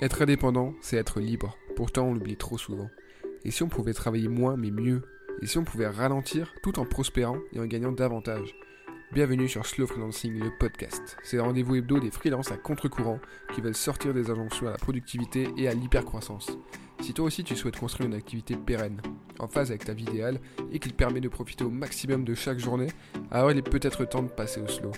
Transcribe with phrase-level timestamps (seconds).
[0.00, 1.56] Être indépendant, c'est être libre.
[1.76, 2.90] Pourtant, on l'oublie trop souvent.
[3.44, 5.02] Et si on pouvait travailler moins mais mieux?
[5.40, 8.56] Et si on pouvait ralentir tout en prospérant et en gagnant davantage?
[9.12, 11.16] Bienvenue sur Slow Freelancing, le podcast.
[11.22, 13.20] C'est le rendez-vous hebdo des freelances à contre-courant
[13.54, 16.58] qui veulent sortir des injonctions à la productivité et à l'hypercroissance.
[17.00, 19.00] Si toi aussi tu souhaites construire une activité pérenne,
[19.38, 20.40] en phase avec ta vie idéale
[20.72, 22.88] et qui te permet de profiter au maximum de chaque journée,
[23.30, 24.90] alors il est peut-être temps de passer au slow.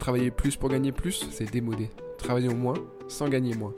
[0.00, 1.90] Travailler plus pour gagner plus, c'est démodé.
[2.18, 2.74] Travaillons moins
[3.06, 3.74] sans gagner moins.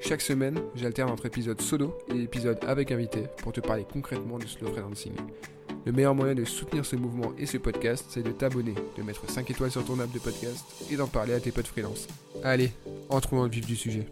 [0.00, 4.46] Chaque semaine, j'alterne entre épisodes solo et épisodes avec invité pour te parler concrètement du
[4.46, 5.12] slow freelancing.
[5.84, 9.28] Le meilleur moyen de soutenir ce mouvement et ce podcast, c'est de t'abonner, de mettre
[9.28, 12.06] 5 étoiles sur ton app de podcast et d'en parler à tes potes freelance.
[12.44, 12.72] Allez,
[13.08, 14.06] entrons dans le vif du sujet.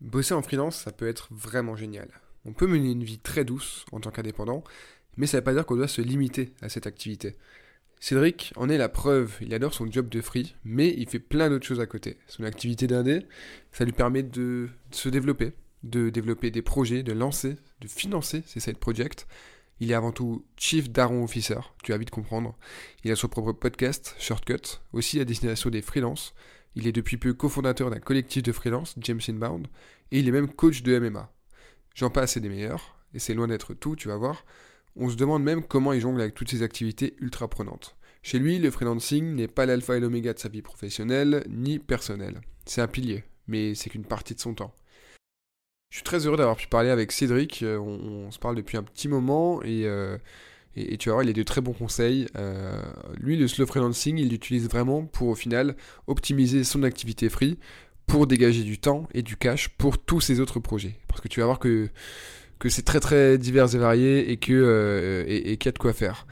[0.00, 2.08] Bosser en freelance, ça peut être vraiment génial.
[2.44, 4.62] On peut mener une vie très douce en tant qu'indépendant,
[5.16, 7.36] mais ça ne veut pas dire qu'on doit se limiter à cette activité.
[7.98, 11.48] Cédric en est la preuve, il adore son job de free, mais il fait plein
[11.48, 12.18] d'autres choses à côté.
[12.26, 13.26] Son activité d'indé,
[13.72, 18.60] ça lui permet de se développer, de développer des projets, de lancer, de financer ses
[18.60, 19.26] side projects.
[19.80, 22.56] Il est avant tout Chief Daron Officer, tu as vite comprendre.
[23.04, 26.34] Il a son propre podcast, Shortcut, aussi à destination des freelances.
[26.74, 29.66] Il est depuis peu cofondateur d'un collectif de freelance, James Inbound,
[30.12, 31.32] et il est même coach de MMA.
[31.94, 34.44] J'en passe et des meilleurs, et c'est loin d'être tout, tu vas voir.
[34.96, 37.96] On se demande même comment il jongle avec toutes ces activités ultra prenantes.
[38.22, 42.40] Chez lui, le freelancing n'est pas l'alpha et l'oméga de sa vie professionnelle ni personnelle.
[42.64, 44.74] C'est un pilier, mais c'est qu'une partie de son temps.
[45.90, 47.62] Je suis très heureux d'avoir pu parler avec Cédric.
[47.62, 50.18] Euh, on, se parle depuis un petit moment euh,
[50.74, 52.26] et, et, tu vas voir, il a de très bons conseils.
[52.36, 52.82] Euh,
[53.18, 57.58] lui, le slow freelancing, il l'utilise vraiment pour au final optimiser son activité free
[58.06, 60.96] pour dégager du temps et du cash pour tous ses autres projets.
[61.06, 61.88] Parce que tu vas voir que
[62.58, 65.78] que c'est très très divers et varié et que euh, et, qu'il y a de
[65.78, 66.26] quoi faire.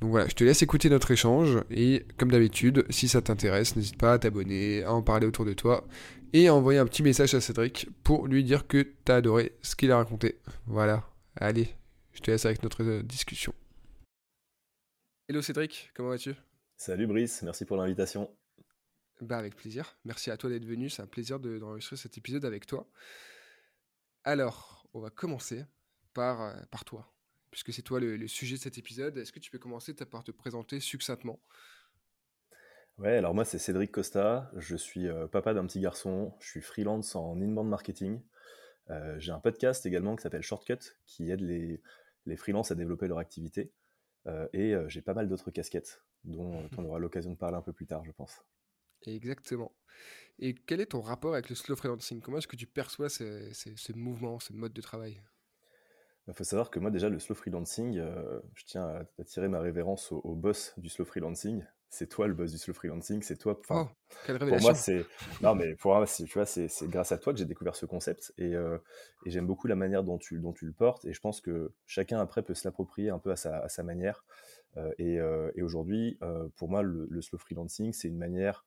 [0.00, 3.96] Donc voilà, je te laisse écouter notre échange et comme d'habitude, si ça t'intéresse, n'hésite
[3.96, 5.86] pas à t'abonner, à en parler autour de toi
[6.32, 9.76] et à envoyer un petit message à Cédric pour lui dire que t'as adoré ce
[9.76, 10.40] qu'il a raconté.
[10.66, 11.68] Voilà, allez,
[12.12, 13.54] je te laisse avec notre euh, discussion.
[15.28, 16.34] Hello Cédric, comment vas-tu?
[16.76, 18.30] Salut Brice, merci pour l'invitation.
[19.20, 22.66] Bah avec plaisir, merci à toi d'être venu, c'est un plaisir d'enregistrer cet épisode avec
[22.66, 22.86] toi.
[24.24, 25.64] Alors, on va commencer
[26.14, 27.12] par, euh, par toi,
[27.50, 29.18] puisque c'est toi le, sujet de cet épisode.
[29.18, 31.40] Est-ce que tu peux commencer par te présenter succinctement?
[32.96, 36.60] Ouais, alors moi c'est Cédric Costa, je suis euh, papa d'un petit garçon, je suis
[36.62, 38.22] freelance en inbound marketing.
[38.90, 41.82] Euh, j'ai un podcast également qui s'appelle Shortcut, qui aide les,
[42.26, 43.72] les freelances à développer leur activité.
[44.52, 47.86] et j'ai pas mal d'autres casquettes, dont on aura l'occasion de parler un peu plus
[47.86, 48.44] tard, je pense.
[49.06, 49.72] Exactement.
[50.38, 52.20] Et quel est ton rapport avec le slow freelancing?
[52.20, 55.20] Comment est-ce que tu perçois ce, mouvement, ce mode de travail?
[56.26, 59.60] Il faut savoir que moi déjà le slow freelancing, euh, je tiens à attirer ma
[59.60, 61.62] révérence au, boss du slow freelancing.
[61.90, 63.60] C'est toi le boss du slow freelancing, c'est toi.
[63.68, 63.86] Oh.
[64.26, 65.04] Pour moi c'est
[65.42, 68.32] non mais pour moi tu vois c'est grâce à toi que j'ai découvert ce concept
[68.38, 68.78] et, euh,
[69.26, 71.72] et j'aime beaucoup la manière dont tu dont tu le portes et je pense que
[71.86, 74.24] chacun après peut se l'approprier un peu à sa, à sa manière.
[74.76, 75.18] Euh, et,
[75.54, 76.18] et aujourd'hui
[76.56, 78.64] pour moi le, le slow freelancing c'est une manière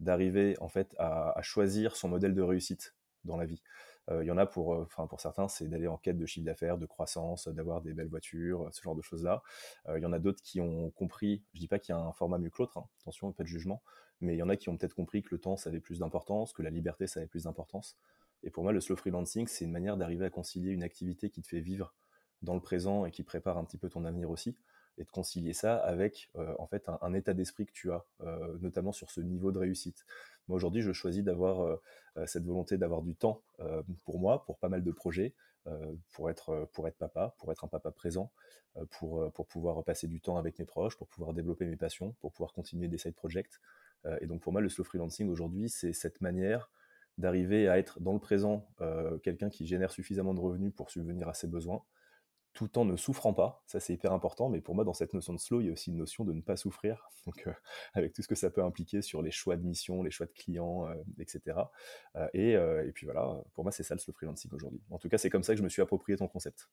[0.00, 2.94] d'arriver en fait à, choisir son modèle de réussite
[3.24, 3.62] dans la vie.
[4.10, 6.24] Euh, il y en a pour, euh, enfin pour certains, c'est d'aller en quête de
[6.24, 9.42] chiffre d'affaires, de croissance, d'avoir des belles voitures, ce genre de choses-là.
[9.88, 12.00] Euh, il y en a d'autres qui ont compris, je dis pas qu'il y a
[12.00, 13.82] un format mieux que l'autre, hein, attention, pas de jugement,
[14.20, 15.98] mais il y en a qui ont peut-être compris que le temps, ça avait plus
[15.98, 17.98] d'importance, que la liberté, ça avait plus d'importance.
[18.42, 21.42] Et pour moi, le slow freelancing, c'est une manière d'arriver à concilier une activité qui
[21.42, 21.94] te fait vivre
[22.42, 24.56] dans le présent et qui prépare un petit peu ton avenir aussi,
[24.98, 28.58] et de concilier ça avec euh, en fait un, état d'esprit que tu as, euh,
[28.60, 30.04] notamment sur ce niveau de réussite.
[30.48, 31.80] Moi aujourd'hui, je choisis d'avoir euh,
[32.26, 33.42] cette volonté d'avoir du temps
[34.04, 35.34] pour moi, pour pas mal de projets,
[36.12, 38.32] pour être pour être papa, pour être un papa présent,
[38.90, 42.32] pour pour pouvoir passer du temps avec mes proches, pour pouvoir développer mes passions, pour
[42.32, 43.60] pouvoir continuer des side projects.
[44.20, 46.70] et donc pour moi, le slow freelancing aujourd'hui, c'est cette manière
[47.18, 48.66] d'arriver à être dans le présent
[49.22, 51.84] quelqu'un qui génère suffisamment de revenus pour subvenir à ses besoins,
[52.52, 53.62] tout en ne souffrant pas.
[53.66, 54.48] Ça, c'est hyper important.
[54.48, 56.32] Mais pour moi, dans cette notion de slow, il y a aussi une notion de
[56.32, 57.08] ne pas souffrir.
[57.26, 57.52] Donc, euh,
[57.94, 60.32] avec tout ce que ça peut impliquer sur les choix de mission, les choix de
[60.32, 61.58] clients, etc.
[62.16, 64.82] Euh, euh, et, puis voilà, pour moi, c'est ça le slow freelancing aujourd'hui.
[64.90, 66.68] En tout cas, c'est comme ça que je me suis approprié ton concept.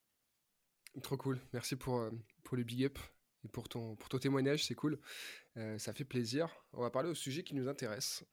[1.01, 1.39] Trop cool.
[1.53, 2.09] Merci pour,
[2.43, 2.97] pour le big up
[3.43, 4.65] et pour ton, pour ton témoignage.
[4.65, 4.99] C'est cool.
[5.77, 6.55] ça fait plaisir.
[6.73, 8.23] On va parler au sujet qui nous intéresse.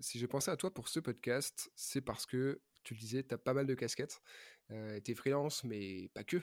[0.00, 3.34] si j'ai pensé à toi pour ce podcast, c'est parce que tu le disais, tu
[3.34, 4.22] as pas mal de casquettes.
[4.70, 6.40] Euh, tu es freelance, mais pas que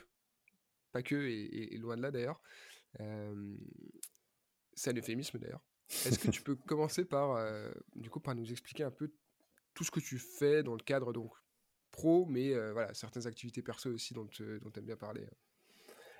[0.91, 2.41] pas que, et, loin de là d'ailleurs.
[4.73, 5.63] c'est un euphémisme d'ailleurs.
[5.89, 7.37] Est-ce que tu peux commencer par,
[7.95, 9.13] du coup, par nous expliquer un peu
[9.73, 11.31] tout ce que tu fais dans le cadre donc
[11.91, 14.29] pro, mais voilà, certaines activités perso aussi dont, dont
[14.71, 15.27] tu aimes bien parler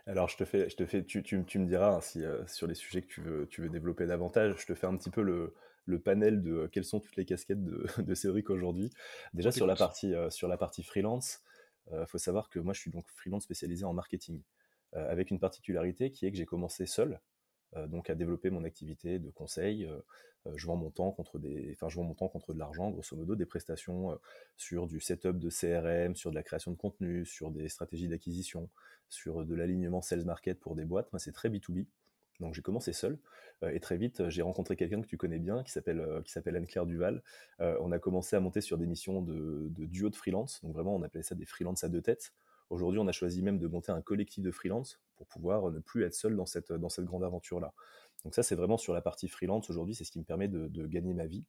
[0.06, 2.46] Alors, je te fais, je te fais, tu, tu, tu me diras hein, si, euh,
[2.48, 4.56] sur les sujets que tu veux, tu veux développer davantage.
[4.58, 5.54] Je te fais un petit peu le,
[5.86, 8.90] le panel de euh, quelles sont toutes les casquettes de, de Cédric aujourd'hui.
[9.34, 11.42] Déjà sur la partie, euh, sur la partie freelance,
[11.92, 14.42] il faut savoir que moi, je suis donc freelance spécialisé en marketing,
[14.94, 17.20] avec une particularité qui est que j'ai commencé seul.
[17.88, 19.90] donc à développer mon activité de conseil,
[20.56, 23.16] je vends mon temps contre des, enfin je vends mon temps contre de l'argent, grosso
[23.16, 24.18] modo des prestations
[24.56, 28.70] sur du setup de CRM, sur de la création de contenu, sur des stratégies d'acquisition,
[29.10, 31.10] sur de l'alignement sales market pour des boîtes.
[31.18, 31.86] C'est très B2B.
[32.40, 33.18] Donc j'ai commencé seul
[33.64, 36.86] et très vite j'ai rencontré quelqu'un que tu connais bien qui s'appelle qui s'appelle Anne-Claire
[36.86, 37.24] Duval.
[37.60, 40.62] on a commencé à monter sur des missions de, de, duo de freelance.
[40.64, 42.34] Donc vraiment on appelait ça des freelances à deux têtes.
[42.70, 46.04] Aujourd'hui on a choisi même de monter un collectif de freelance pour pouvoir ne plus
[46.04, 47.74] être seul dans cette dans cette grande aventure là.
[48.24, 50.88] Donc ça c'est vraiment sur la partie freelance aujourd'hui c'est ce qui me permet de,
[50.88, 51.46] gagner ma vie.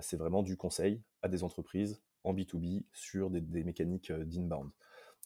[0.00, 4.70] c'est vraiment du conseil à des entreprises en B2B sur des, des mécaniques d'inbound.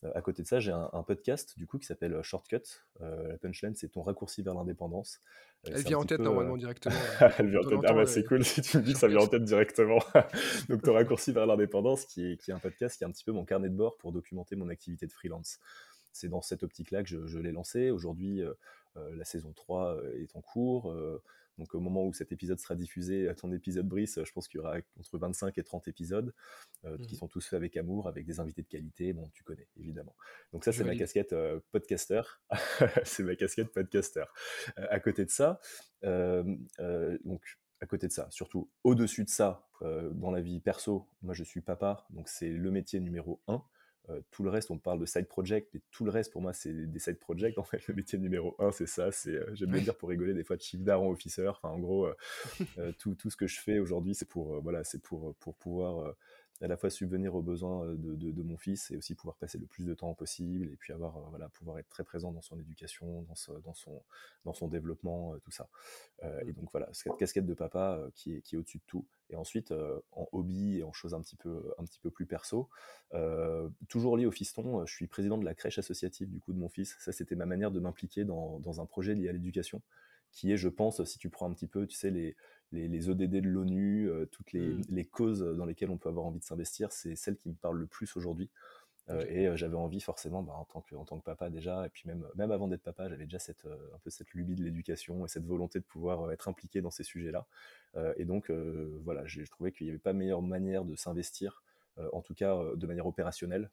[0.05, 2.63] Euh, à côté de ça, j'ai un, podcast du coup qui s'appelle euh, Shortcut.
[3.01, 5.21] Euh, la punchline, c'est ton raccourci vers l'indépendance.
[5.65, 6.97] Elle vient en tête normalement directement.
[7.39, 7.79] Elle vient en tête.
[7.87, 10.01] Ah bah c'est cool si tu me dis que ça vient en tête directement.
[10.69, 13.25] Donc ton raccourci vers l'indépendance, qui est, qui est un podcast qui est un petit
[13.25, 15.61] peu mon carnet de bord pour documenter mon activité de freelance.
[16.13, 17.91] C'est dans cette optique-là que je, je l'ai lancé.
[17.91, 18.43] Aujourd'hui,
[18.97, 20.93] la saison 3 est en cours.
[21.63, 24.59] Donc au moment où cet épisode sera diffusé, euh, ton épisode Brice, je pense qu'il
[24.59, 26.35] y aura entre 25 et 30 épisodes
[26.85, 29.13] euh, qui mmh sont tous faits avec amour, avec des invités de qualité.
[29.13, 30.17] Bon, tu connais évidemment.
[30.53, 32.23] Donc ça, c'est ma casquette euh, podcaster.
[33.05, 34.25] c'est ma casquette podcaster.
[34.77, 35.61] à côté de ça,
[36.03, 37.45] donc
[37.81, 41.61] à côté de ça, surtout au-dessus de ça, dans la vie perso, moi je suis
[41.61, 43.63] papa, donc c'est le métier numéro un.
[44.11, 46.53] Euh, tout le reste, on parle de side project, mais tout le reste, pour moi,
[46.53, 47.57] c'est des side projects.
[47.59, 49.13] En fait, le métier numéro un, c'est ça.
[49.13, 51.47] C'est, euh, j'aime bien dire pour rigoler des fois de chief d'Aaron officer.
[51.49, 52.07] Enfin, en gros,
[52.79, 56.15] euh, tout, tout, ce que je fais aujourd'hui, c'est pour, voilà, c'est pour, pour pouvoir
[56.63, 59.67] à la fois subvenir aux besoins de, de, mon fils et aussi pouvoir passer le
[59.67, 63.23] plus de temps possible et puis avoir voilà pouvoir être très présent dans son éducation
[63.23, 64.03] dans, dans son
[64.45, 65.69] dans son développement tout ça.
[66.23, 66.53] Et mmh.
[66.53, 69.07] donc voilà cette casquette de papa qui est qui est au-dessus de tout.
[69.31, 69.73] Et ensuite
[70.13, 72.69] en hobby et en choses un petit peu un petit peu plus perso
[73.89, 76.69] toujours lié au fiston je suis président de la crèche associative du coup de mon
[76.69, 76.97] fils.
[77.01, 79.83] Ça c'était ma manière de m'impliquer dans, dans un projet lié à l'éducation
[80.33, 82.35] qui est, je pense, si tu prends un petit peu, tu sais, les,
[82.73, 84.83] les, ODD de l'ONU, euh, toutes mmh.
[84.89, 87.79] les, causes dans lesquelles on peut avoir envie de s'investir, c'est celles qui me parlent
[87.79, 88.51] le plus aujourd'hui.
[89.11, 91.85] Euh, et euh, j'avais envie forcément, bah, en, tant que, en tant que papa déjà,
[91.87, 94.63] et puis même, même avant d'être papa, j'avais déjà cette, un peu cette lubie de
[94.63, 97.47] l'éducation et cette volonté de pouvoir être impliqué dans ces sujets-là.
[98.17, 101.63] et donc, voilà, je trouvais qu'il n'y avait pas meilleure manière de s'investir,
[102.13, 103.71] en tout cas de manière opérationnelle,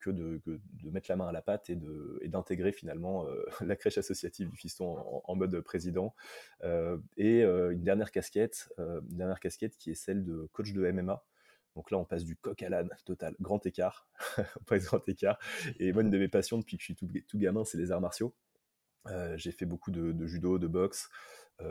[0.00, 4.48] que de, mettre la main à la pâte et d'intégrer finalement euh, la crèche associative
[4.48, 6.14] du fiston en, mode président.
[6.62, 11.24] Euh, et euh, une dernière casquette, dernière casquette qui est celle de coach de MMA.
[11.74, 14.08] Donc là, on passe du coq à l'âne, total, grand écart.
[14.66, 15.38] passe grand écart.
[15.78, 18.00] Et moi, une de mes passions depuis que je suis tout, gamin, c'est les arts
[18.00, 18.34] martiaux.
[19.34, 21.10] j'ai fait beaucoup de, judo, de boxe.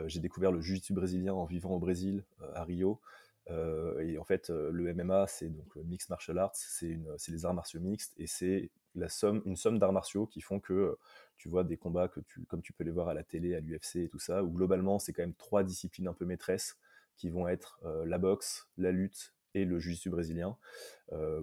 [0.06, 2.24] j'ai découvert le jiu-jitsu brésilien en vivant au Brésil,
[2.54, 3.02] à Rio.
[3.50, 6.98] Euh, et en fait, euh, le MMA, c'est donc le mixed martial arts, c'est
[7.28, 8.72] les arts martiaux mixtes, et c'est
[9.08, 11.00] somme, une somme d'arts martiaux qui font que euh,
[11.38, 13.98] tu vois des combats que comme tu peux les voir à la télé, à l'UFC
[13.98, 16.78] et tout ça, où globalement, c'est quand même trois disciplines un peu maîtresses
[17.18, 20.58] qui vont être la boxe, la lutte et le jiu-jitsu brésilien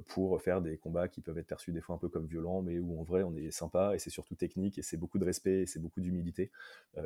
[0.09, 2.79] pour faire des combats qui peuvent être perçus des fois un peu comme violents, mais
[2.79, 5.63] où en vrai on est sympa et c'est surtout technique et c'est beaucoup de respect
[5.63, 6.51] et c'est beaucoup d'humilité.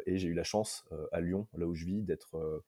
[0.06, 2.62] et j'ai eu la chance à Lyon, là où je vis, d'être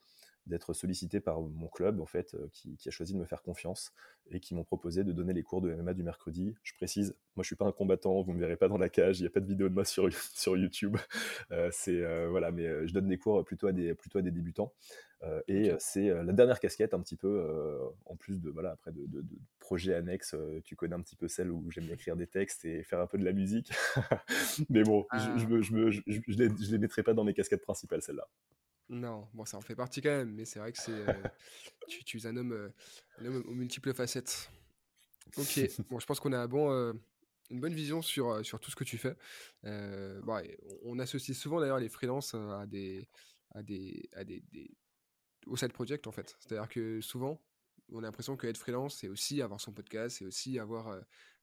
[0.49, 3.93] d'être sollicité par mon club en fait euh, qui, a choisi de me faire confiance
[4.31, 6.55] et qui m'ont proposé de donner les cours de MMA du mercredi.
[6.63, 9.19] Je précise, moi je suis pas un combattant, vous me verrez pas dans la cage,
[9.19, 10.97] il n'y a pas de vidéo de moi sur, sur YouTube.
[11.51, 14.31] Euh, c'est euh, voilà, mais je donne des cours plutôt à des plutôt à des
[14.31, 14.73] débutants
[15.49, 17.45] et c'est la dernière casquette un petit peu
[18.05, 19.25] en plus de voilà après de,
[19.59, 20.37] projets annexes.
[20.63, 23.19] tu connais un petit peu celle où j'aime écrire des textes et faire un peu
[23.19, 23.73] de la musique,
[24.71, 25.61] mais bon, je, je, ah.
[25.61, 28.29] je, je, je les, les mettrai pas dans mes casquettes principales celle-là.
[28.89, 31.07] Non, bon, ça en fait partie quand même, mais c'est vrai que c'est, euh,
[31.89, 32.71] tu, tu es un homme, euh,
[33.21, 34.51] un homme aux multiples facettes.
[35.37, 36.95] Ok, bon, je pense qu'on a bon, euh,
[37.51, 39.17] une bonne vision sur, sur tout ce que tu fais.
[39.63, 40.43] bon,
[40.85, 43.09] on associe souvent d'ailleurs les freelances à des,
[43.55, 44.71] à des, à des, des-
[45.47, 46.37] au side project en fait.
[46.41, 47.41] C'est-à-dire que souvent,
[47.93, 50.99] on a l'impression que être freelance, c'est aussi avoir son podcast, c'est aussi avoir,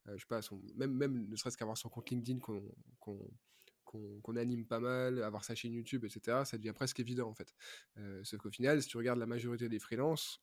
[0.08, 2.64] je sais pas, son, même, même ne serait-ce qu'avoir son compte LinkedIn qu'on,
[3.86, 7.54] qu'on, anime pas mal, avoir sa chaîne YouTube, etc., ça devient presque évident en fait.
[7.98, 10.42] Euh, sauf qu'au final, si tu regardes la majorité des freelances,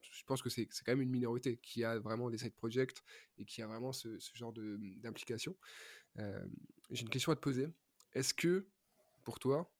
[0.00, 3.02] je pense que c'est quand même une minorité qui a vraiment des side projects
[3.38, 5.56] et qui a vraiment ce, genre d'implication.
[6.18, 6.44] Euh,
[6.90, 7.68] j'ai une question à te poser.
[8.12, 8.66] Est-ce que,
[9.24, 9.72] pour toi,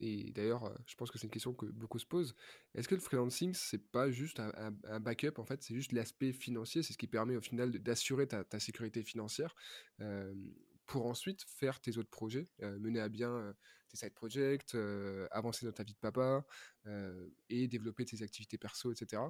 [0.00, 2.34] et d'ailleurs, euh, je pense que c'est une question que beaucoup se posent.
[2.74, 6.82] Est-ce que le freelancing, c'est pas juste un, backup en fait, c'est juste l'aspect financier,
[6.82, 9.54] c'est ce qui permet au final d'assurer ta, sécurité financière
[10.88, 13.54] pour ensuite faire tes autres projets, mener à bien
[13.88, 14.74] tes side projects,
[15.30, 16.44] avancer dans ta vie de papa
[17.50, 19.22] et développer tes activités perso, etc.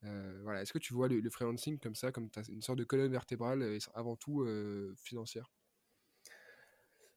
[0.00, 0.62] voilà.
[0.62, 4.16] Est-ce que tu vois le, freelancing comme ça, comme une sorte de colonne vertébrale avant
[4.16, 4.44] tout
[4.96, 5.52] financière?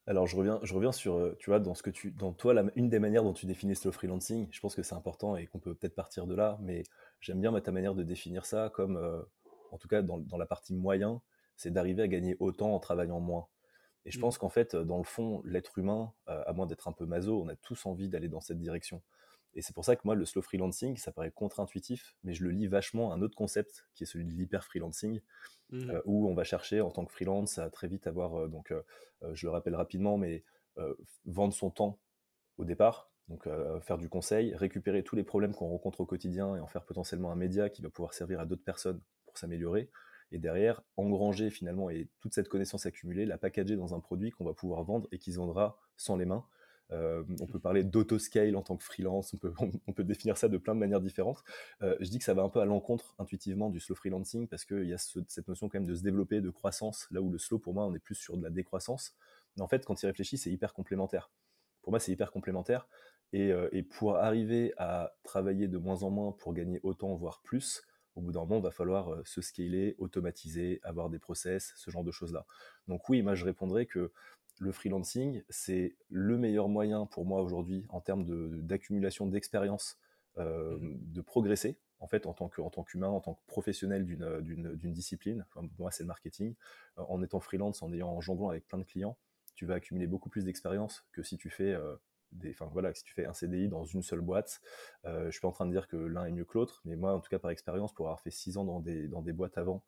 [0.08, 2.90] Alors je reviens, je reviens sur, tu vois, dans ce que tu, dans toi, une
[2.90, 5.74] des manières dont tu définis le freelancing, je pense que c'est important et qu'on peut
[5.74, 6.84] peut-être partir de là, mais
[7.22, 8.98] j'aime bien ta manière de définir ça comme,
[9.72, 11.22] en tout cas dans, dans la partie moyen,
[11.56, 13.48] c'est d'arriver à gagner autant en travaillant moins.
[14.06, 14.22] Et je mmh.
[14.22, 17.48] pense qu'en fait, dans le fond, l'être humain, à moins d'être un peu maso, on
[17.48, 19.02] a tous envie d'aller dans cette direction.
[19.56, 22.52] Et c'est pour ça que moi, le slow freelancing, ça paraît contre-intuitif, mais je le
[22.52, 25.22] lis vachement à un autre concept qui est celui de l'hyper-freelancing,
[25.70, 25.90] mmh.
[25.90, 28.72] euh, où on va chercher en tant que freelance à très vite avoir, euh, donc
[28.72, 28.82] euh,
[29.34, 30.44] je le rappelle rapidement, mais
[31.24, 32.00] vendre son temps
[32.58, 33.48] au départ, donc
[33.82, 37.32] faire du conseil, récupérer tous les problèmes qu'on rencontre au quotidien et en faire potentiellement
[37.32, 39.90] un média qui va pouvoir servir à d'autres personnes pour s'améliorer,
[40.36, 44.46] et derrière engranger finalement et toute cette connaissance accumulée, la packager dans un produit qu'on
[44.46, 46.46] va pouvoir vendre et qui se vendra sans les mains
[46.92, 49.54] euh, on peut parler d'autoscale en tant que freelance, on peut,
[49.88, 51.44] on, peut, définir ça de plein de manières différentes.
[51.82, 54.66] Euh, je dis que ça va un peu à l'encontre intuitivement du slow freelancing parce
[54.66, 57.40] qu'il y a cette notion quand même de se développer, de croissance, là où le
[57.40, 59.16] slow pour moi on est plus sur de la décroissance.
[59.56, 61.32] Mais en fait, quand il réfléchit, c'est hyper complémentaire.
[61.82, 62.88] Pour moi, c'est hyper complémentaire.
[63.32, 67.42] Et, euh, et, pour arriver à travailler de moins en moins pour gagner autant, voire
[67.44, 67.84] plus,
[68.16, 72.04] au bout d'un moment, il va falloir se scaler, automatiser, avoir des process, ce genre
[72.04, 72.46] de choses-là.
[72.88, 74.12] Donc oui, moi je répondrais que
[74.60, 78.26] le freelancing, c'est le meilleur moyen pour moi aujourd'hui en termes
[78.62, 79.98] d'accumulation d'expérience,
[80.38, 82.50] euh, mmh de progresser en fait en tant
[82.84, 85.46] qu'humain, en tant que professionnel d'une discipline.
[85.52, 86.54] pour moi, c'est le marketing.
[86.98, 89.18] En étant freelance, en ayant en jonglant avec plein de clients,
[89.56, 91.96] tu vas accumuler beaucoup plus d'expérience que si tu fais euh,
[92.36, 94.62] des, enfin voilà, si tu fais un CDI dans une seule boîte.
[95.06, 97.14] je suis pas en train de dire que l'un est mieux que l'autre, mais moi,
[97.14, 99.58] en tout cas par expérience, pour avoir fait six ans dans des dans des boîtes
[99.58, 99.84] avant,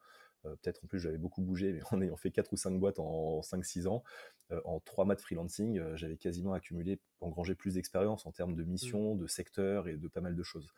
[0.48, 3.00] euh, peut-être en plus j'avais beaucoup bougé, mais en ayant fait 4 ou 5 boîtes
[3.00, 4.04] en 5-6 ans,
[4.52, 8.56] euh, en 3 mois de freelancing, euh, j'avais quasiment accumulé, engrangé plus d'expérience en termes
[8.56, 9.20] de mission, mmh.
[9.20, 10.74] de secteur et de pas mal de choses.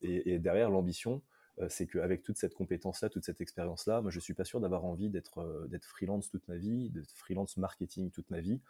[0.00, 1.22] Et, derrière l'ambition,
[1.68, 5.10] c'est qu'avec toute cette compétence-là, toute cette expérience-là, moi je suis pas sûr d'avoir envie
[5.10, 8.60] d'être d'être freelance toute ma vie, d'être freelance marketing toute ma vie.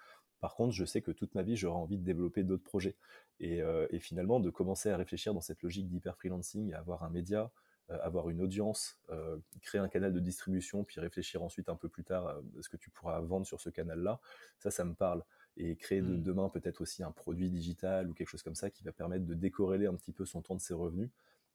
[0.40, 2.97] Par contre, je sais que toute ma vie, j'aurai envie de développer d'autres projets.
[3.40, 7.11] Et, et, finalement, de commencer à réfléchir dans cette logique d'hyper freelancing, à avoir un
[7.11, 7.50] média,
[7.93, 11.88] euh, avoir une audience, euh, créer un canal de distribution, puis réfléchir ensuite un peu
[11.88, 14.19] plus tard à ce que tu pourras vendre sur ce canal-là,
[14.59, 15.23] ça, ça me parle.
[15.57, 16.23] Et créer de, mmh.
[16.25, 19.35] demain peut-être aussi un produit digital ou quelque chose comme ça qui va permettre de
[19.35, 21.11] décorréler un petit peu son temps de ses revenus,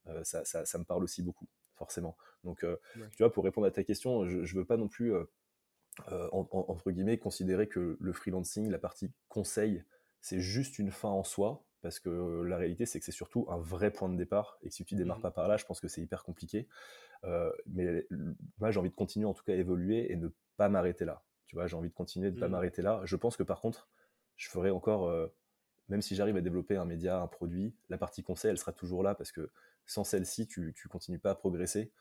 [0.07, 2.15] euh, ça, ça, me parle aussi beaucoup, forcément.
[2.45, 5.13] Donc, tu vois, pour répondre à ta question, je ne veux pas non plus,
[6.31, 9.83] entre guillemets, considérer que le freelancing, la partie conseil,
[10.21, 13.57] c'est juste une fin en soi, parce que la réalité c'est que c'est surtout un
[13.57, 15.23] vrai point de départ et que si tu démarres mmh.
[15.23, 16.67] pas par là, je pense que c'est hyper compliqué.
[17.23, 18.07] Euh, mais
[18.59, 21.23] moi j'ai envie de continuer en tout cas à évoluer et ne pas m'arrêter là.
[21.47, 22.51] Tu vois, j'ai envie de continuer de ne pas mmh.
[22.51, 23.01] m'arrêter là.
[23.03, 23.89] Je pense que par contre,
[24.37, 25.27] je ferai encore, euh,
[25.89, 29.03] même si j'arrive à développer un média, un produit, la partie conseil elle sera toujours
[29.03, 29.51] là parce que
[29.85, 31.91] sans celle-ci, tu, tu continues pas à progresser.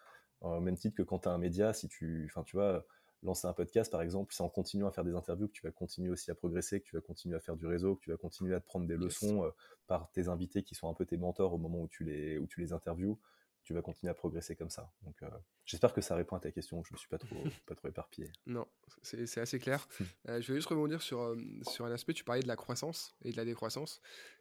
[0.43, 2.87] Au même titre que quand tu as un média, si tu, enfin tu vois
[3.23, 5.73] lancer un podcast, par exemple, c'est en continuant à faire des interviews que tu vas
[5.73, 8.17] continuer aussi à progresser, que tu vas continuer à faire du réseau, que tu vas
[8.17, 9.51] continuer à te prendre des leçons euh,
[9.87, 12.47] par tes invités qui sont un peu tes mentors au moment où tu les, où
[12.47, 13.21] tu les interviews.
[13.63, 14.91] Tu vas continuer à progresser comme ça.
[15.03, 15.29] Donc, euh,
[15.67, 16.83] j'espère que ça répond à ta question.
[16.83, 17.37] Je me suis pas trop,
[17.67, 18.33] pas trop éparpillé.
[18.47, 18.67] Non,
[19.03, 19.87] c'est assez clair.
[20.29, 22.15] Euh, je vais juste rebondir sur, sur un aspect.
[22.15, 24.01] Tu parlais de la croissance et de la décroissance.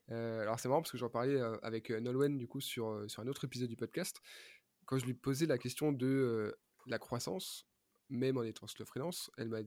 [0.09, 3.45] alors, c'est marrant parce que j'en parlais avec Nolwenn, du coup, sur, sur un autre
[3.45, 4.21] épisode du podcast.
[4.85, 7.68] Quand je lui posais la question de la croissance,
[8.09, 9.59] même en étant slow freelance, elle m'a,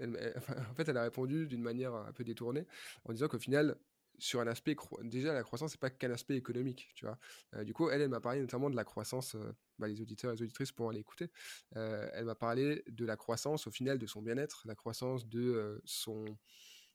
[0.00, 2.66] en fait, elle a répondu d'une manière un peu détournée
[3.04, 3.76] en disant qu'au final,
[4.18, 7.18] sur un aspect, déjà la croissance, c'est pas qu'un aspect économique, tu vois.
[7.54, 10.34] Euh, du coup, elle, m'a parlé notamment de la croissance, euh, bah, les auditeurs et
[10.34, 11.30] les auditrices pourront l'écouter.
[11.76, 15.80] Euh, elle m'a parlé de la croissance au final de son bien-être, la croissance de
[15.84, 16.24] son,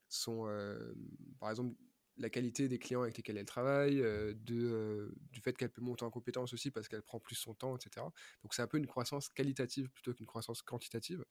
[0.09, 0.45] son
[1.39, 1.75] par exemple,
[2.17, 6.05] la qualité des clients avec lesquels elle travaille, euh, euh, du fait qu'elle peut monter
[6.05, 8.05] en compétence aussi parce qu'elle prend plus son temps, etc.
[8.43, 11.25] Donc c'est un peu une croissance qualitative plutôt qu'une croissance quantitative.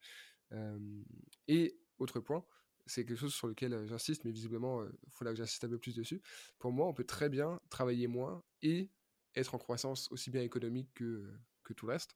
[0.51, 1.03] Euh,
[1.47, 2.45] et autre point,
[2.85, 5.95] c'est quelque chose sur lequel j'insiste, mais visiblement, il faudra que j'insiste un peu plus
[5.95, 6.21] dessus.
[6.59, 8.91] Pour moi, on peut très bien travailler moins et
[9.35, 11.31] être en croissance aussi bien économique que,
[11.63, 12.13] que tout le reste.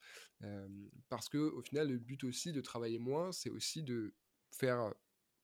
[1.08, 4.14] parce que au final, le but aussi de travailler moins, c'est aussi de
[4.52, 4.94] faire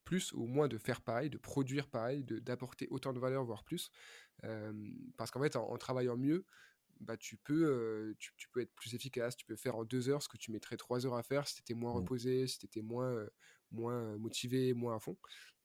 [0.03, 3.91] plus, ou moins de faire pareil, de produire pareil, d'apporter autant de valeur, voire plus.
[5.17, 6.45] parce qu'en fait, en, travaillant mieux,
[6.99, 10.29] bah, tu, peux, tu, peux être plus efficace, tu peux faire en deux heures ce
[10.29, 11.97] que tu mettrais trois heures à faire si tu étais moins mmh.
[11.97, 13.25] reposé, si tu étais moins,
[13.71, 15.17] moins motivé, moins à fond.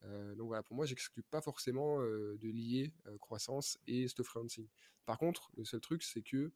[0.03, 4.69] donc voilà, pour moi, j'exclus pas forcément de lier croissance et stuff freelancing.
[5.07, 6.53] Par contre, le seul truc, c'est que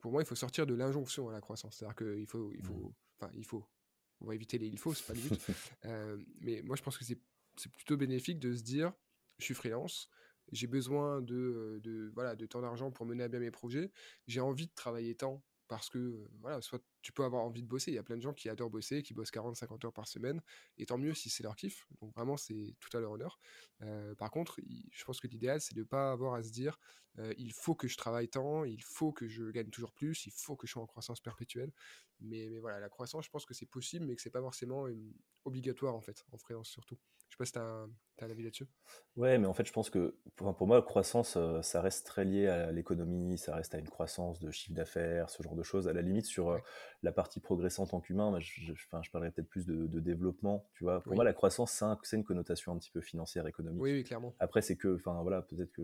[0.00, 1.76] pour moi, il faut sortir de l'injonction à la croissance.
[1.76, 3.26] C'est-à-dire qu'il faut, il faut, mmh.
[3.34, 3.64] il faut,
[4.20, 5.40] On va éviter les il faut, c'est pas le but.
[6.40, 7.18] mais moi, je pense que c'est
[7.72, 8.92] plutôt bénéfique de se dire,
[9.38, 10.10] je suis freelance,
[10.52, 13.92] j'ai besoin de, de, voilà, de tant d'argent pour mener à bien mes projets,
[14.26, 17.92] j'ai envie de travailler tant parce que voilà, soit tu peux avoir envie de bosser,
[17.92, 20.42] il y a plein de gens qui adorent bosser, qui bossent 40-50 heures par semaine,
[20.78, 23.38] et tant mieux si c'est leur kiff, donc vraiment c'est tout à leur honneur.
[24.18, 24.58] par contre,
[24.90, 26.78] je pense que l'idéal c'est de ne pas avoir à se dire
[27.38, 30.56] il faut que je travaille tant, il faut que je gagne toujours plus, il faut
[30.56, 31.72] que je sois en croissance perpétuelle,
[32.20, 34.86] mais, voilà, la croissance je pense que c'est possible, mais que c'est pas forcément
[35.44, 36.98] obligatoire en fait, en freelance surtout.
[37.30, 38.66] Je sais pas si tu as, as, un avis là-dessus.
[39.16, 42.06] Ouais, mais en fait, je pense que pour, pour moi, la croissance, euh, ça reste
[42.06, 45.62] très lié à l'économie, ça reste à une croissance de chiffre d'affaires, ce genre de
[45.62, 45.86] choses.
[45.86, 46.58] À la limite, sur euh,
[47.04, 50.68] la partie progressante en tant qu'humain, je, je, je, parlerais peut-être plus de, de, développement.
[50.74, 53.80] Tu vois, pour moi, la croissance, c'est une connotation un petit peu financière, économique.
[53.80, 54.34] Oui, oui clairement.
[54.40, 55.82] Après, c'est que, enfin voilà, peut-être que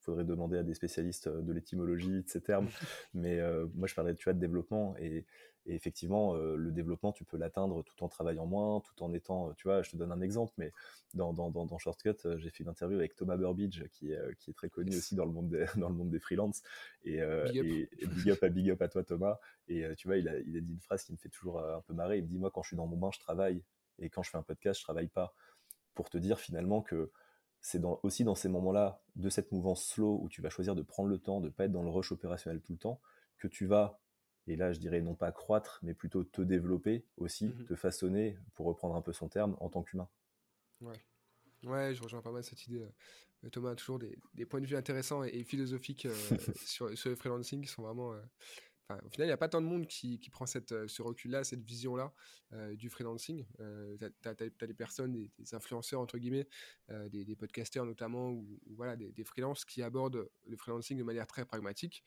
[0.00, 2.68] faudrait demander à des spécialistes euh, de l'étymologie de ces termes,
[3.14, 3.40] mais
[3.74, 5.26] moi, je parlerais, tu vois, de développement et
[5.68, 9.52] et effectivement, euh, le développement, tu peux l'atteindre tout en travaillant moins, tout en étant,
[9.52, 10.72] tu vois, je te donne un exemple, mais
[11.12, 14.32] dans, dans, dans, Shortcut, euh, j'ai fait une interview avec Thomas Burbidge, qui est, euh,
[14.38, 16.62] qui est très connu aussi dans le monde des, dans le monde des freelances.
[17.04, 17.20] Et,
[17.52, 19.38] big, et, big up à big up à toi, Thomas.
[19.68, 21.82] Et tu vois, il a, il a dit une phrase qui me fait toujours un
[21.82, 22.18] peu marrer.
[22.18, 23.62] Il me dit, moi, quand je suis dans mon bain, je travaille.
[23.98, 25.34] Et quand je fais un podcast, je travaille pas.
[25.94, 27.10] Pour te dire finalement que
[27.60, 30.82] c'est dans, aussi dans ces moments-là, de cette mouvance slow, où tu vas choisir de
[30.82, 33.00] prendre le temps, de pas être dans le rush opérationnel tout le temps,
[33.36, 34.00] que tu vas
[34.48, 38.38] et là, je dirais non pas croître, mais plutôt te développer aussi, mmh te façonner,
[38.54, 40.08] pour reprendre un peu son terme, en tant qu'humain.
[40.80, 41.02] Ouais.
[41.64, 42.82] ouais, je rejoins pas mal cette idée.
[43.44, 46.14] Euh, Thomas a toujours des, points de vue intéressants et, philosophiques euh,
[46.64, 48.20] sur, sur, le freelancing qui sont vraiment euh,
[48.90, 51.44] au final, il n'y a pas tant de monde qui, prend cette, euh, ce recul-là,
[51.44, 52.12] cette vision-là
[52.52, 53.44] euh, du freelancing.
[53.60, 56.48] Euh, tu as, des personnes, des, influenceurs, entre guillemets,
[57.10, 61.26] des, des, podcasteurs notamment, ou, voilà, des, des freelances qui abordent le freelancing de manière
[61.26, 62.02] très pragmatique,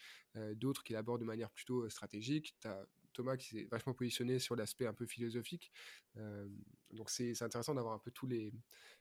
[0.56, 2.56] d'autres qui l'abordent de manière plutôt stratégique.
[2.60, 5.72] Tu as Thomas qui s'est vachement positionné sur l'aspect un peu philosophique.
[6.92, 8.54] donc c'est intéressant d'avoir un peu tous les,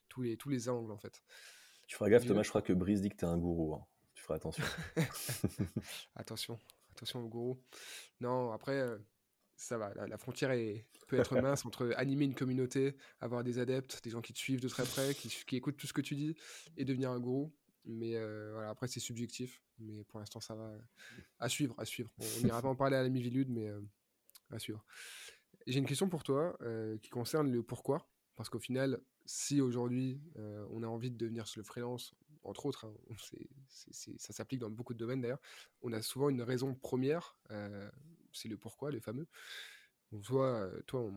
[0.09, 1.23] tous, les, tous les angles, en fait.
[1.87, 3.75] Tu feras gaffe, Thomas, je crois que Brice dit que tu es un gourou.
[3.75, 3.87] Hein.
[4.15, 4.65] Tu feras attention.
[6.17, 6.59] attention
[7.01, 7.63] attention au gourou.
[8.21, 8.99] Non, après, euh,
[9.57, 9.93] ça va.
[10.07, 14.21] La, frontière est, peut être mince entre animer une communauté, avoir des adeptes, des gens
[14.21, 16.37] qui te suivent de très près, qui, qui écoutent tout ce que tu dis,
[16.77, 17.53] et devenir un gourou.
[17.87, 19.63] Mais euh, voilà, après, c'est subjectif.
[19.79, 20.71] Mais pour l'instant, ça va.
[21.39, 22.11] À suivre, à suivre.
[22.19, 23.81] on n'ira pas en parler à la mi-vilude, mais euh,
[24.51, 24.85] à suivre.
[25.67, 26.59] J'ai une question pour toi
[27.03, 28.11] qui concerne le pourquoi.
[28.35, 30.21] Parce qu'au final, si aujourd'hui
[30.71, 33.15] on a envie de devenir le freelance, entre autres, hein,
[33.69, 35.41] ça s'applique dans beaucoup de domaines d'ailleurs,
[35.83, 37.37] on a souvent une raison première,
[38.33, 39.27] c'est le pourquoi, le fameux.
[40.23, 41.11] toi, toi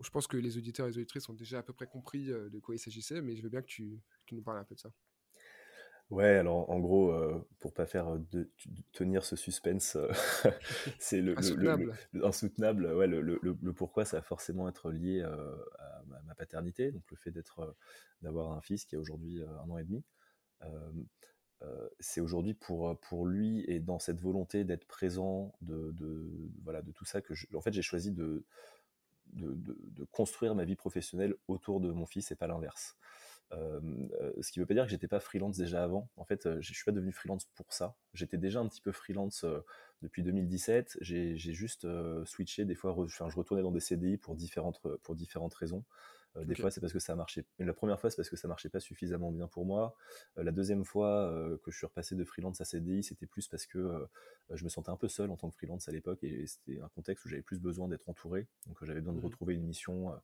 [0.00, 2.58] je pense que les auditeurs et les auditrices ont déjà à peu près compris de
[2.58, 4.00] quoi il s'agissait, mais je veux bien que tu,
[4.32, 4.90] nous parles un peu de ça.
[6.10, 8.48] Ouais, alors en gros, euh, pour pas faire euh, de,
[8.92, 10.08] tenir ce suspense, euh,
[11.00, 11.94] c'est le, insoutenable.
[12.12, 12.86] Le, insoutenable.
[12.94, 17.74] Ouais, le, pourquoi ça va forcément être lié à ma, paternité, donc le fait d'être,
[18.22, 20.04] d'avoir un fils qui a aujourd'hui un an et demi.
[22.00, 25.94] C'est aujourd'hui pour, lui et dans cette volonté d'être présent, de,
[26.62, 28.44] voilà, de tout ça que en fait j'ai choisi de,
[30.12, 32.96] construire ma vie professionnelle autour de mon fils et pas l'inverse.
[33.50, 36.08] Ce qui veut pas dire que j'étais pas freelance déjà avant.
[36.16, 37.96] En fait, je suis pas devenu freelance pour ça.
[38.12, 39.44] J'étais déjà un petit peu freelance
[40.02, 40.98] depuis 2017.
[41.00, 41.86] J'ai juste
[42.24, 42.96] switché des fois.
[43.06, 45.84] Je retournais dans des CDI pour différentes pour différentes raisons.
[46.36, 47.44] Euh, des fois, c'est parce que ça marchait.
[47.58, 49.96] La première fois, c'est parce que ça marchait pas suffisamment bien pour moi.
[50.38, 53.48] Euh, la deuxième fois euh, que je suis repassé de freelance à CDI, c'était plus
[53.48, 54.06] parce que
[54.50, 56.88] je me sentais un peu seul en tant que freelance à l'époque et c'était un
[56.88, 58.46] contexte où j'avais plus besoin d'être entouré.
[58.66, 60.14] Donc j'avais besoin de mmh retrouver une mission.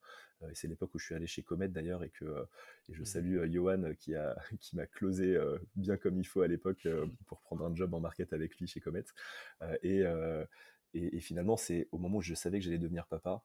[0.42, 2.46] et c'est l'époque où je suis allé chez Comet d'ailleurs et que
[2.88, 5.36] et je mmh salue Johan qui a qui m'a closé
[5.74, 6.86] bien comme il faut à l'époque
[7.26, 9.04] pour prendre un job en market avec lui chez Comet.
[9.82, 10.02] et,
[10.94, 13.42] et, et finalement, c'est au moment où je savais que j'allais devenir papa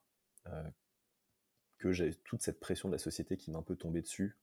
[1.78, 4.36] que j'avais toute cette pression de la société qui m'a un peu tombé dessus.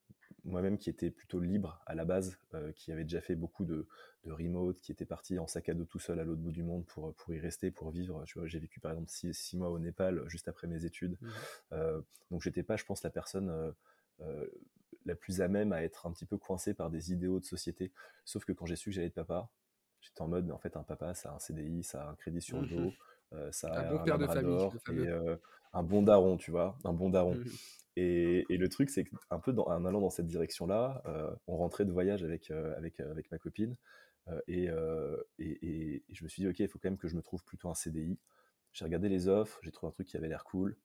[0.43, 3.87] Moi-même qui était plutôt libre à la base, euh, qui avait déjà fait beaucoup de,
[4.25, 6.63] de, remote, qui était parti en sac à dos tout seul à l'autre bout du
[6.63, 8.23] monde pour, pour y rester, pour vivre.
[8.45, 11.17] J'ai vécu par exemple six, mois au Népal juste après mes études.
[11.19, 11.29] Mmh.
[11.73, 13.71] Euh, donc j'étais pas, je pense, la personne euh,
[14.21, 14.47] euh,
[15.05, 17.91] la plus à même à être un petit peu coincé par des idéaux de société.
[18.23, 19.49] Sauf que quand j'ai su que j'allais être papa,
[20.01, 22.15] j'étais en mode, mais en fait, un papa, ça a un CDI, ça a un
[22.15, 22.93] crédit sur le mmh dos.
[23.35, 24.69] Euh, ça un bon père de famille.
[24.89, 25.35] Et, euh,
[25.73, 27.35] un bon daron, tu vois, un bon daron.
[27.35, 27.45] Mmh
[27.97, 31.55] et, et, le truc, c'est qu'un peu dans, en allant dans cette direction-là, euh, on
[31.55, 33.77] rentrait de voyage avec, avec, avec ma copine.
[34.49, 34.65] Et,
[35.39, 37.41] et, et, je me suis dit, ok, il faut quand même que je me trouve
[37.45, 38.19] plutôt un CDI.
[38.73, 40.75] J'ai regardé les offres, j'ai trouvé un truc qui avait l'air cool.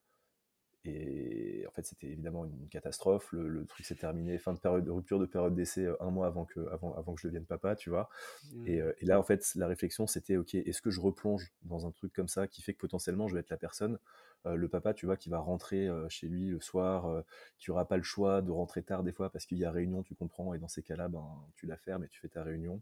[0.84, 3.32] Et en fait, c'était évidemment une catastrophe.
[3.32, 6.46] Le, truc s'est terminé, fin de période, rupture de période d'essai euh, un mois avant
[6.46, 8.08] que, avant, avant que je devienne papa, tu vois.
[8.52, 8.68] Mmh.
[8.68, 11.90] Euh, et, là, en fait, la réflexion, c'était, ok, est-ce que je replonge dans un
[11.90, 13.98] truc comme ça qui fait que potentiellement je vais être la personne
[14.44, 17.24] le papa, tu vois, qui va rentrer chez lui le soir,
[17.58, 20.02] qui aura pas le choix de rentrer tard des fois parce qu'il y a réunion,
[20.02, 21.26] tu comprends, et dans ces cas-là, ben,
[21.56, 22.80] tu la fermes et tu fais ta réunion,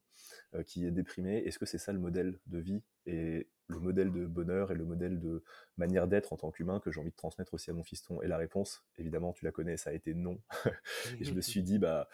[0.66, 1.38] qui est déprimé.
[1.38, 4.84] Est-ce que c'est ça le modèle de vie et le modèle de bonheur et le
[4.84, 5.42] modèle de
[5.76, 8.22] manière d'être en tant qu'humain que j'ai envie de transmettre aussi à mon fiston?
[8.22, 10.40] Et la réponse, évidemment, tu la connais, ça a été non.
[11.20, 12.08] et je me suis dit, bah,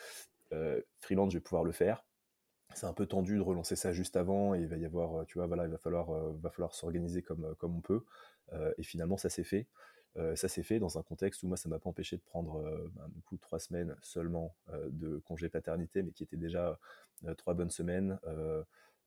[1.00, 2.04] freelance, je vais pouvoir le faire
[2.74, 5.24] c'est un peu tendu de relancer ça juste avant et il va y avoir, euh,
[5.24, 8.04] tu vois, voilà, il va falloir, euh, va falloir s'organiser comme, euh, comme on peut.
[8.78, 9.66] Et finalement, ça s'est fait.
[10.35, 12.62] ça s'est fait dans un contexte où moi, ça m'a pas empêché de prendre
[12.94, 14.54] ben, du coup trois semaines seulement
[14.90, 16.78] de congé paternité, mais qui était déjà
[17.37, 18.18] trois bonnes semaines,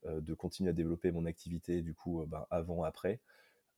[0.05, 3.19] de continuer à développer mon activité du coup ben, avant, après.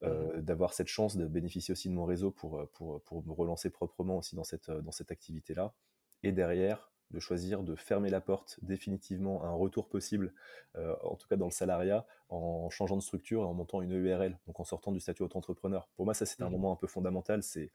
[0.02, 3.68] Mmh d'avoir cette chance de bénéficier aussi de mon réseau pour, pour, pour me relancer
[3.68, 5.74] proprement aussi dans cette, dans cette activité-là.
[6.22, 10.32] Et derrière, de choisir de fermer la porte définitivement à un retour possible,
[10.76, 13.92] euh, en tout cas dans le salariat, en changeant de structure et en montant une
[13.92, 15.88] EURL, donc en sortant du statut auto-entrepreneur.
[15.96, 17.70] Pour moi, ça c'est un mmh moment un peu fondamental, c'est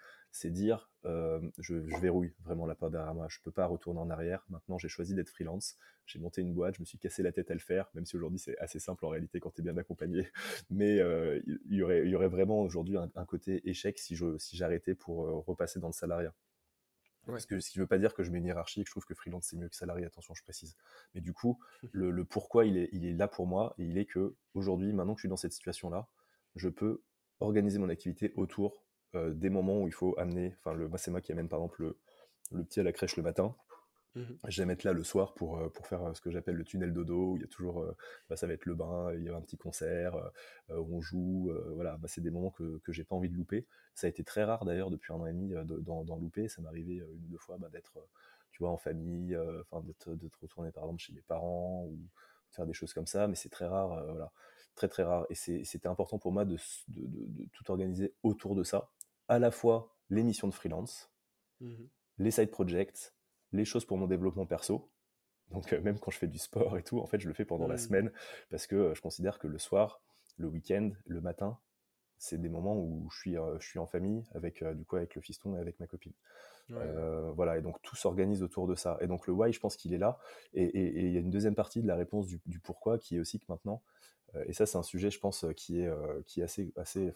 [0.46, 4.46] dire euh, je, verrouille vraiment la porte derrière moi, je peux pas retourner en arrière.
[4.50, 7.52] Maintenant, j'ai choisi d'être freelance, j'ai monté une boîte, je me suis cassé la tête
[7.52, 9.78] à le faire, même si aujourd'hui c'est assez simple en réalité quand tu es bien
[9.78, 10.30] accompagné.
[10.70, 14.98] Mais euh, il y, aurait, y aurait vraiment aujourd'hui un, côté échec si j'arrêtais si
[14.98, 16.34] pour repasser dans le salariat.
[17.26, 19.06] Parce que ce qui ne veut pas dire que je mets une hiérarchie je trouve
[19.06, 20.76] que freelance c'est mieux que salarié, attention, je précise.
[21.14, 21.60] Mais du coup,
[21.92, 25.14] le, pourquoi il est, il est là pour moi, et il est que aujourd'hui, maintenant
[25.14, 26.08] que je suis dans cette situation-là,
[26.56, 27.04] je peux
[27.40, 28.86] organiser mon activité autour
[29.16, 30.56] euh, des moments où il faut amener.
[30.60, 32.00] Enfin, moi, c'est moi qui amène par exemple le,
[32.52, 33.56] le petit à la crèche le matin.
[34.16, 36.56] Mmh je vais mettre là le soir pour, euh, pour faire euh, ce que j'appelle
[36.56, 37.96] le tunnel dodo, où il y a toujours, euh,
[38.30, 40.16] bah, ça va être le bain, il y a un petit concert,
[40.70, 43.68] on joue, voilà, bah, c'est des moments que, que j'ai pas envie de louper.
[43.94, 46.68] Ça a été très rare d'ailleurs depuis un an et demi d'en louper, ça m'est
[46.68, 48.08] arrivé une ou deux fois bah, d'être,
[48.52, 49.38] tu vois, en famille,
[49.70, 53.08] enfin de, te retourner par exemple chez mes parents, ou de faire des choses comme
[53.08, 54.32] ça, mais c'est très rare, voilà,
[54.76, 55.26] très très rare.
[55.30, 56.56] Et c'était important pour moi de,
[56.88, 58.90] de, de, tout organiser autour de ça,
[59.28, 61.12] à la fois les missions de freelance,
[61.60, 61.86] mmh
[62.18, 63.15] les side projects,
[63.56, 64.90] les choses pour mon développement perso.
[65.52, 67.46] Donc euh, même quand je fais du sport et tout, en fait, je le fais
[67.46, 67.80] pendant la mmh.
[67.80, 68.12] semaine
[68.50, 70.02] parce que euh, je considère que le soir,
[70.38, 71.58] le week-end, le matin,
[72.18, 75.16] c'est des moments où je suis, euh, je suis en famille avec du coup avec
[75.16, 76.14] le fiston et avec ma copine.
[76.70, 78.98] voilà, et donc tout s'organise autour de ça.
[79.02, 80.18] Et donc le why, je pense qu'il est là.
[80.54, 83.40] Et il y a une deuxième partie de la réponse du, pourquoi qui est aussi
[83.40, 83.84] que maintenant,
[84.48, 85.90] et ça c'est un sujet, je pense, qui est,
[86.26, 87.14] qui est assez, assez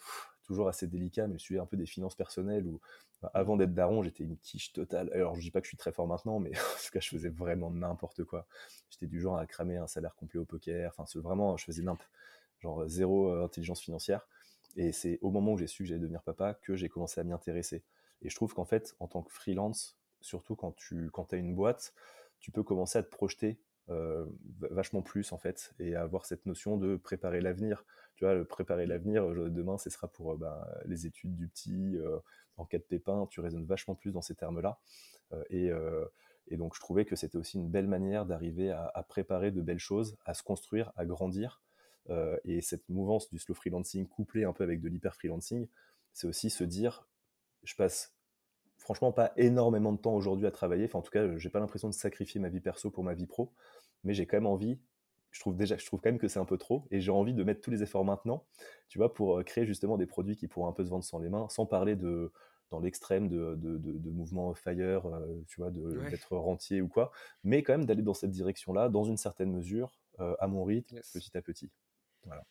[0.49, 2.81] toujours assez délicat, mais le sujet un peu des finances personnelles où
[3.21, 5.11] bah, avant d'être daron, j'étais une quiche totale.
[5.13, 7.09] Alors je dis pas que je suis très fort maintenant, mais en tout cas je
[7.09, 8.47] faisais vraiment n'importe quoi.
[8.89, 10.91] J'étais du genre à cramer un salaire complet au poker.
[10.97, 12.09] Enfin, vraiment, je faisais n'importe
[12.61, 14.27] genre zéro euh, intelligence financière.
[14.75, 17.23] Et c'est au moment où j'ai su que j'allais devenir papa que j'ai commencé à
[17.23, 17.83] m'y intéresser.
[18.23, 21.53] Et je trouve qu'en fait, en tant que freelance, surtout quand tu quand as une
[21.53, 21.93] boîte,
[22.39, 23.59] tu peux commencer à te projeter
[24.59, 27.85] vachement plus en fait et avoir cette notion de préparer l'avenir.
[28.15, 32.19] Tu vois préparer l'avenir demain ce sera pour euh, ben, les études du petit euh,
[32.57, 34.79] en cas de pépin tu raisonnes vachement plus dans ces termes là
[35.49, 35.71] et,
[36.51, 40.17] donc je trouvais que c'était aussi une belle manière d'arriver à, préparer de belles choses
[40.25, 41.61] à se construire à grandir.
[42.43, 45.67] Et cette mouvance du slow freelancing couplée un peu avec de l'hyper freelancing
[46.11, 47.07] c'est aussi se dire
[47.63, 48.15] je passe
[48.79, 50.85] franchement pas énormément de temps aujourd'hui à travailler.
[50.85, 53.27] Enfin, en tout cas, j'ai pas l'impression de sacrifier ma vie perso pour ma vie
[53.27, 53.53] pro,
[54.03, 54.79] mais j'ai quand même envie.
[55.31, 57.35] Je trouve déjà, je trouve quand même que c'est un peu trop, et j'ai envie
[57.35, 58.45] de mettre tous les efforts maintenant,
[58.87, 61.19] tu vois, pour euh, créer justement des produits qui pourront un peu se vendre sans
[61.19, 62.31] les mains, sans parler de
[62.71, 67.11] dans l'extrême de, de, de, mouvements fire, euh, tu vois, d'être rentier ou quoi,
[67.43, 70.99] mais quand même d'aller dans cette direction-là, dans une certaine mesure, euh, à mon rythme,
[71.13, 71.71] petit à petit.
[72.25, 72.45] Voilà.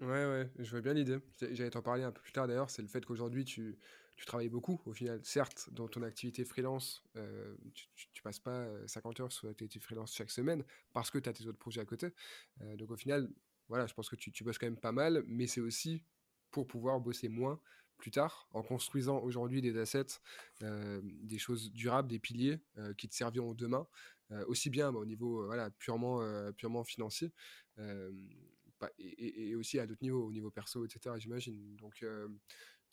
[0.00, 1.18] Ouais, ouais, je vois bien l'idée.
[1.52, 3.78] J'allais t'en parler un peu plus tard d'ailleurs, c'est le fait qu'aujourd'hui tu,
[4.16, 5.20] tu travailles beaucoup au final.
[5.24, 9.80] Certes, dans ton activité freelance, euh, tu, tu, passes pas 50 euh, heures sur activité
[9.80, 12.08] freelance chaque semaine parce que tu as tes autres projets à côté.
[12.60, 13.28] Euh, donc au final,
[13.68, 16.04] voilà, je pense que tu, bosses quand même pas mal, mais c'est aussi
[16.50, 17.60] pour pouvoir bosser moins
[17.96, 20.20] plus tard en construisant aujourd'hui des assets,
[20.60, 22.58] des choses durables, des piliers
[22.98, 23.86] qui te serviront demain,
[24.46, 26.20] aussi bien bah, au niveau voilà, purement,
[26.52, 27.32] purement financier.
[28.98, 31.14] Et, et, aussi à d'autres niveaux, au niveau perso, etc.
[31.18, 31.76] J'imagine.
[31.76, 32.04] Donc,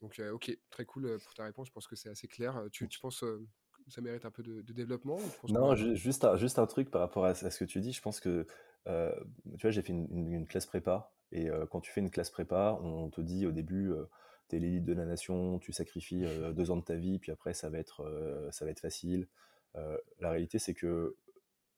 [0.01, 1.67] donc, euh, ok, très cool euh, pour ta réponse.
[1.67, 2.57] Je pense que c'est assez clair.
[2.57, 3.45] Euh, tu, tu penses que
[3.87, 5.17] ça mérite un peu de, développement
[5.49, 7.93] Non, juste, un, juste un truc par rapport à, ce que tu dis.
[7.93, 8.45] Je pense que,
[8.85, 11.11] tu vois, j'ai fait une, classe prépa.
[11.31, 13.91] Et quand tu fais une classe prépa, on te dit au début,
[14.49, 17.53] tu es l'élite de la nation, tu sacrifies deux ans de ta vie, puis après,
[17.53, 19.27] ça va être, ça va être facile.
[19.73, 21.17] la réalité, c'est que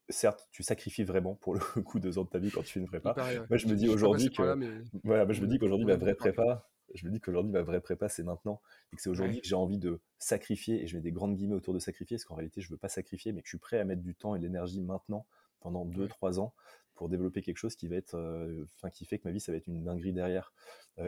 [0.10, 2.80] certes, tu sacrifies vraiment pour le coup deux ans de ta vie quand tu fais
[2.82, 3.16] une prépa.
[3.50, 7.06] Moi, je me dis aujourd'hui que, voilà, je me dis qu'aujourd'hui, ma vraie prépa, je
[7.06, 8.62] me dis qu'aujourd'hui, ma vraie prépa, c'est maintenant.
[8.92, 11.56] Et que c'est aujourd'hui que j'ai envie de sacrifier, et je mets des grandes guillemets
[11.56, 13.80] autour de sacrifier, parce qu'en réalité, je veux pas sacrifier, mais que je suis prêt
[13.80, 15.26] à mettre du temps et de l'énergie maintenant,
[15.60, 16.54] pendant 2-3 ans,
[16.94, 19.58] pour développer quelque chose qui va être, enfin, qui fait que ma vie, ça va
[19.58, 20.54] être une dinguerie derrière.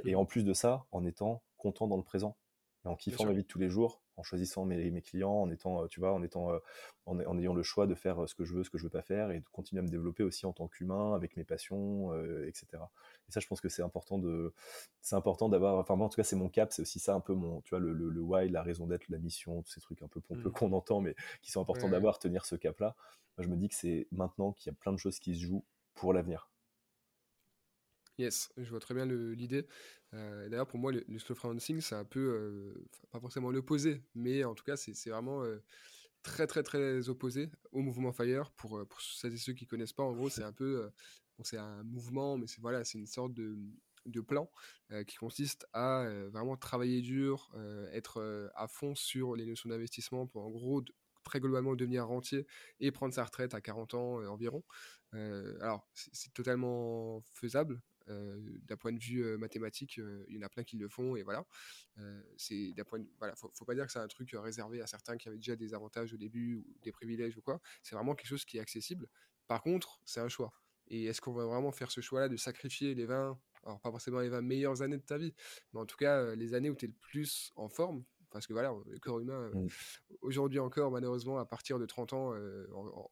[0.06, 0.18] et mmh.
[0.18, 2.38] en plus de ça, en étant content dans le présent.
[2.86, 5.50] Mais en kiffant ma vie de tous les jours, en choisissant mes, mes clients, en
[5.50, 6.52] étant, tu vois, en étant,
[7.06, 8.90] en, en, ayant le choix de faire ce que je veux, ce que je veux
[8.90, 12.14] pas faire, et de continuer à me développer aussi en tant qu'humain, avec mes passions,
[12.44, 12.68] etc.
[13.28, 14.54] Et ça, je pense que c'est important de,
[15.02, 17.20] c'est important d'avoir, enfin moi en tout cas c'est mon cap, c'est aussi ça un
[17.20, 20.02] peu mon, tu vois, le, le, why, la raison d'être, la mission, tous ces trucs
[20.02, 20.54] un peu pompeux mmh.
[20.54, 22.96] qu'on entend, mais qui sont importants d'avoir, tenir ce cap-là.
[23.40, 25.66] je me dis que c'est maintenant qu'il y a plein de choses qui se jouent
[25.96, 26.50] pour l'avenir.
[28.18, 29.68] Yes, je vois très bien l'idée.
[30.14, 34.46] Euh, d'ailleurs, pour moi, le, slow freelancing, c'est un peu, euh, pas forcément l'opposé, mais
[34.46, 35.62] en tout cas, c'est vraiment euh,
[36.24, 38.52] très, très, très opposé au mouvement Fire.
[38.52, 40.90] Pour, celles et ceux qui connaissent pas, en gros, c'est un peu,
[41.44, 44.50] c'est un mouvement, mais c'est voilà, une sorte de plan
[45.08, 47.52] qui consiste à vraiment travailler dur,
[47.92, 50.84] être à fond sur les notions d'investissement pour en gros
[51.24, 52.46] très globalement devenir rentier
[52.80, 54.64] et prendre sa retraite à 40 ans environ.
[55.12, 57.82] alors, c'est totalement faisable.
[58.10, 60.88] Euh, d'un point de vue euh, mathématique, euh, il y en a plein qui le
[60.88, 61.46] font et voilà.
[62.38, 65.18] c'est d'un point voilà, faut, faut, pas dire que c'est un truc réservé à certains
[65.18, 67.60] qui avaient déjà des avantages au début ou des privilèges ou quoi.
[67.82, 69.08] C'est vraiment quelque chose qui est accessible.
[69.48, 70.54] Par contre, c'est un choix.
[70.88, 74.20] Et est-ce qu'on va vraiment faire ce choix-là de sacrifier les 20, alors pas forcément
[74.20, 75.34] les 20 meilleures années de ta vie,
[75.74, 78.54] mais en tout cas les années où tu es le plus en forme, parce que
[78.54, 79.68] voilà, le corps humain, mmh.
[80.22, 82.34] aujourd'hui encore, malheureusement, à partir de 30 ans,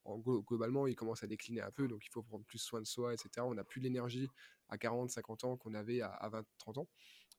[0.05, 2.85] en, globalement, il commence à décliner un peu, donc il faut prendre plus soin de
[2.85, 3.29] soi, etc.
[3.39, 4.29] On n'a plus l'énergie
[4.69, 6.87] à 40, 50 ans qu'on avait à, 20, 30 ans.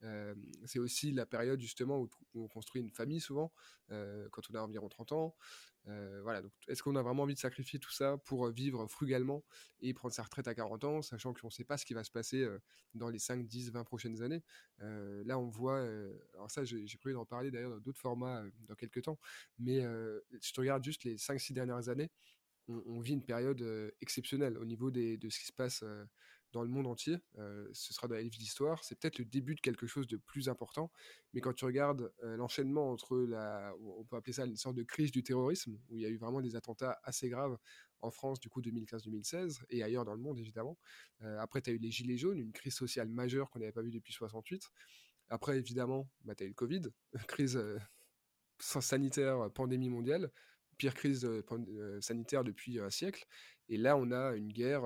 [0.03, 3.51] Euh, c'est aussi la période justement où, on construit une famille souvent,
[3.91, 5.35] euh, quand on a environ 30 ans.
[5.87, 9.43] Euh, voilà, est-ce qu'on a vraiment envie de sacrifier tout ça pour vivre frugalement
[9.81, 12.03] et prendre sa retraite à 40 ans, sachant qu'on ne sait pas ce qui va
[12.03, 12.43] se passer
[12.95, 14.43] dans les 5, 10, 20 prochaines années?
[14.79, 15.79] Là, on voit,
[16.33, 19.19] alors ça, j'ai prévu d'en parler d'ailleurs dans d'autres formats dans quelques temps,
[19.59, 19.79] mais
[20.41, 22.09] si tu regardes juste les 5-6 dernières années,
[22.67, 23.63] on, vit une période
[24.01, 25.83] exceptionnelle au niveau de ce qui se passe
[26.55, 27.17] dans le monde entier.
[27.37, 28.81] Euh, ce sera dans la livre d'histoire.
[28.85, 30.89] C'est peut-être le début de quelque chose de plus important.
[31.33, 34.83] Mais quand tu regardes euh, l'enchaînement entre la, on peut appeler ça une sorte de
[34.83, 37.57] crise du terrorisme, où il y a eu vraiment des attentats assez graves
[37.99, 40.77] en France, du coup 2015-2016, et ailleurs dans le monde évidemment.
[41.23, 43.81] Euh, après, tu as eu les Gilets jaunes, une crise sociale majeure qu'on n'avait pas
[43.81, 44.63] vue depuis 68.
[45.27, 46.83] Après, évidemment, bah, tu as eu le Covid,
[47.27, 47.61] crise
[48.59, 50.31] sanitaire, pandémie mondiale
[50.77, 51.27] pire crise
[52.01, 53.25] sanitaire depuis un siècle.
[53.67, 54.83] Et là, on a une guerre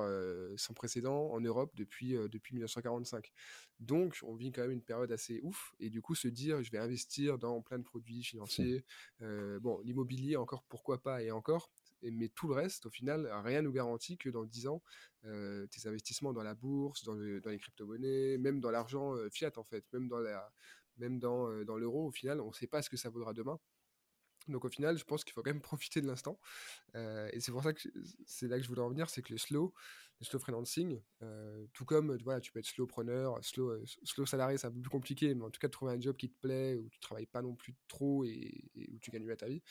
[0.56, 3.32] sans précédent en Europe depuis, depuis 1945.
[3.80, 5.74] Donc, on vit quand même une période assez ouf.
[5.80, 8.86] Et du coup, se dire, je vais investir dans plein de produits financiers.
[9.20, 11.70] bon, l'immobilier, encore pourquoi pas, et encore.
[12.02, 14.82] Mais tout le reste, au final, rien nous garantit que dans 10 ans,
[15.24, 19.84] tes investissements dans la bourse, dans, dans les crypto-monnaies, même dans l'argent fiat, en fait,
[19.92, 20.20] même dans
[20.98, 23.60] même dans, dans l'euro, au final, on ne sait pas ce que ça vaudra demain.
[24.50, 26.40] Donc au final, je pense qu'il faut quand même profiter de l'instant.
[26.96, 27.82] Euh, et c'est pour ça que
[28.26, 29.74] c'est là que je voulais en venir, c'est que le slow,
[30.20, 34.26] le slow freelancing, euh, tout comme voilà, tu peux être slow preneur, slow, euh, slow
[34.26, 36.30] salarié, c'est un peu plus compliqué, mais en tout cas de trouver un job qui
[36.30, 39.48] te plaît, où tu travailles pas non plus trop et, où tu gagnes bien ta
[39.48, 39.62] vie.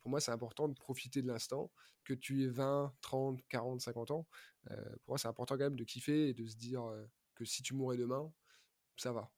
[0.00, 1.72] pour moi, c'est important de profiter de l'instant,
[2.04, 4.26] que tu aies 20, 30, 40, 50 ans.
[4.66, 6.82] pour moi, c'est important quand même de kiffer et de se dire
[7.34, 8.32] que si tu mourais demain,
[8.96, 9.30] ça va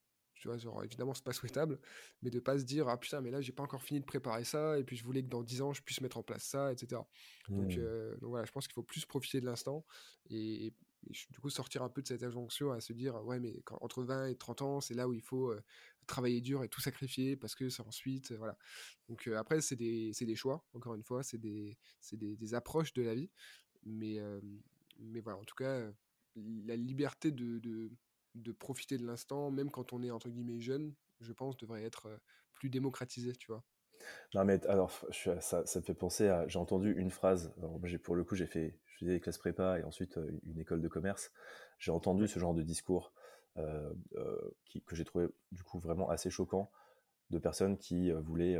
[0.42, 1.78] tu vois, genre, évidemment, c'est pas souhaitable,
[2.20, 4.42] mais de pas se dire, ah putain, mais là, j'ai pas encore fini de préparer
[4.42, 6.72] ça, et puis je voulais que dans 10 ans, je puisse mettre en place ça,
[6.72, 7.00] etc.
[7.48, 7.78] Donc, mmh.
[7.78, 9.86] euh, donc, voilà, je pense qu'il faut plus profiter de l'instant,
[10.30, 10.74] et,
[11.30, 14.26] du coup, sortir un peu de cette injonction à se dire, ouais, mais entre 20
[14.26, 15.62] et 30 ans, c'est là où il faut euh,
[16.08, 18.58] travailler dur et tout sacrifier, parce que c'est ensuite, euh, voilà.
[19.08, 21.78] Donc, après, c'est des, des, choix, encore une fois, c'est des,
[22.14, 23.30] des, des, approches de la vie,
[23.84, 24.18] mais,
[24.98, 25.88] mais voilà, en tout cas,
[26.34, 27.92] la liberté de, de
[28.34, 32.06] de profiter de l'instant, même quand on est entre guillemets jeune, je pense, devrait être
[32.06, 32.16] euh,
[32.54, 33.64] plus démocratisé, tu vois.
[34.34, 34.90] Non mais alors
[35.40, 38.46] ça, ça me fait penser à j'ai entendu une phrase j'ai pour le coup j'ai
[38.46, 41.30] fait je faisais des classes prépa et ensuite euh, une école de commerce
[41.78, 43.12] j'ai entendu ce genre de discours
[43.58, 43.92] euh,
[44.64, 46.72] qui, que j'ai trouvé du coup vraiment assez choquant
[47.30, 48.58] de personnes qui voulaient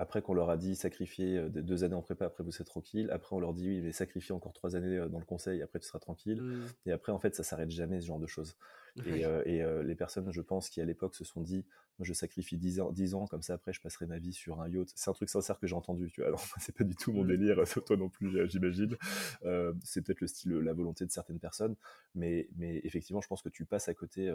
[0.00, 3.10] après qu'on leur a dit sacrifier euh, deux années en prépa, après vous serez tranquille.
[3.12, 5.78] Après on leur dit oui, mais sacrifier encore trois années euh, dans le conseil, après
[5.78, 6.40] tu seras tranquille.
[6.40, 6.64] Mmh.
[6.86, 8.56] Et après en fait ça s'arrête jamais ce genre de choses.
[9.06, 11.64] Et, euh, les personnes, je pense, qui à l'époque se sont dit,
[11.98, 14.62] moi je sacrifie 10 ans, 10 ans, comme ça après je passerai ma vie sur
[14.62, 14.90] un yacht.
[14.94, 16.28] C'est un truc sincère que j'ai entendu, tu vois.
[16.28, 17.28] Alors c'est pas du tout mon mmh.
[17.28, 18.96] délire, toi non plus, j'imagine.
[19.84, 21.76] c'est peut-être le style, la volonté de certaines personnes,
[22.14, 24.32] mais, mais effectivement, je pense que tu passes à côté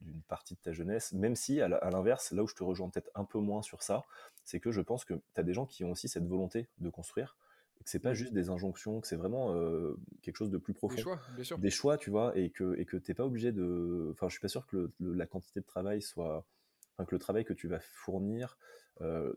[0.00, 3.10] d'une partie de ta jeunesse, même si à l'inverse, là où je te rejoins peut-être
[3.14, 4.04] un peu moins sur ça,
[4.44, 6.90] c'est que je pense que tu as des gens qui ont aussi cette volonté de
[6.90, 7.36] construire,
[7.84, 8.14] que c'est pas mmh.
[8.14, 10.96] juste des injonctions, que c'est vraiment euh, quelque chose de plus profond.
[10.96, 11.58] Des choix, bien sûr.
[11.58, 14.10] Des choix, tu vois, et que et que t'es pas obligé de.
[14.12, 16.44] Enfin, je suis pas sûr que la quantité de travail soit
[17.06, 18.58] que le travail que tu vas fournir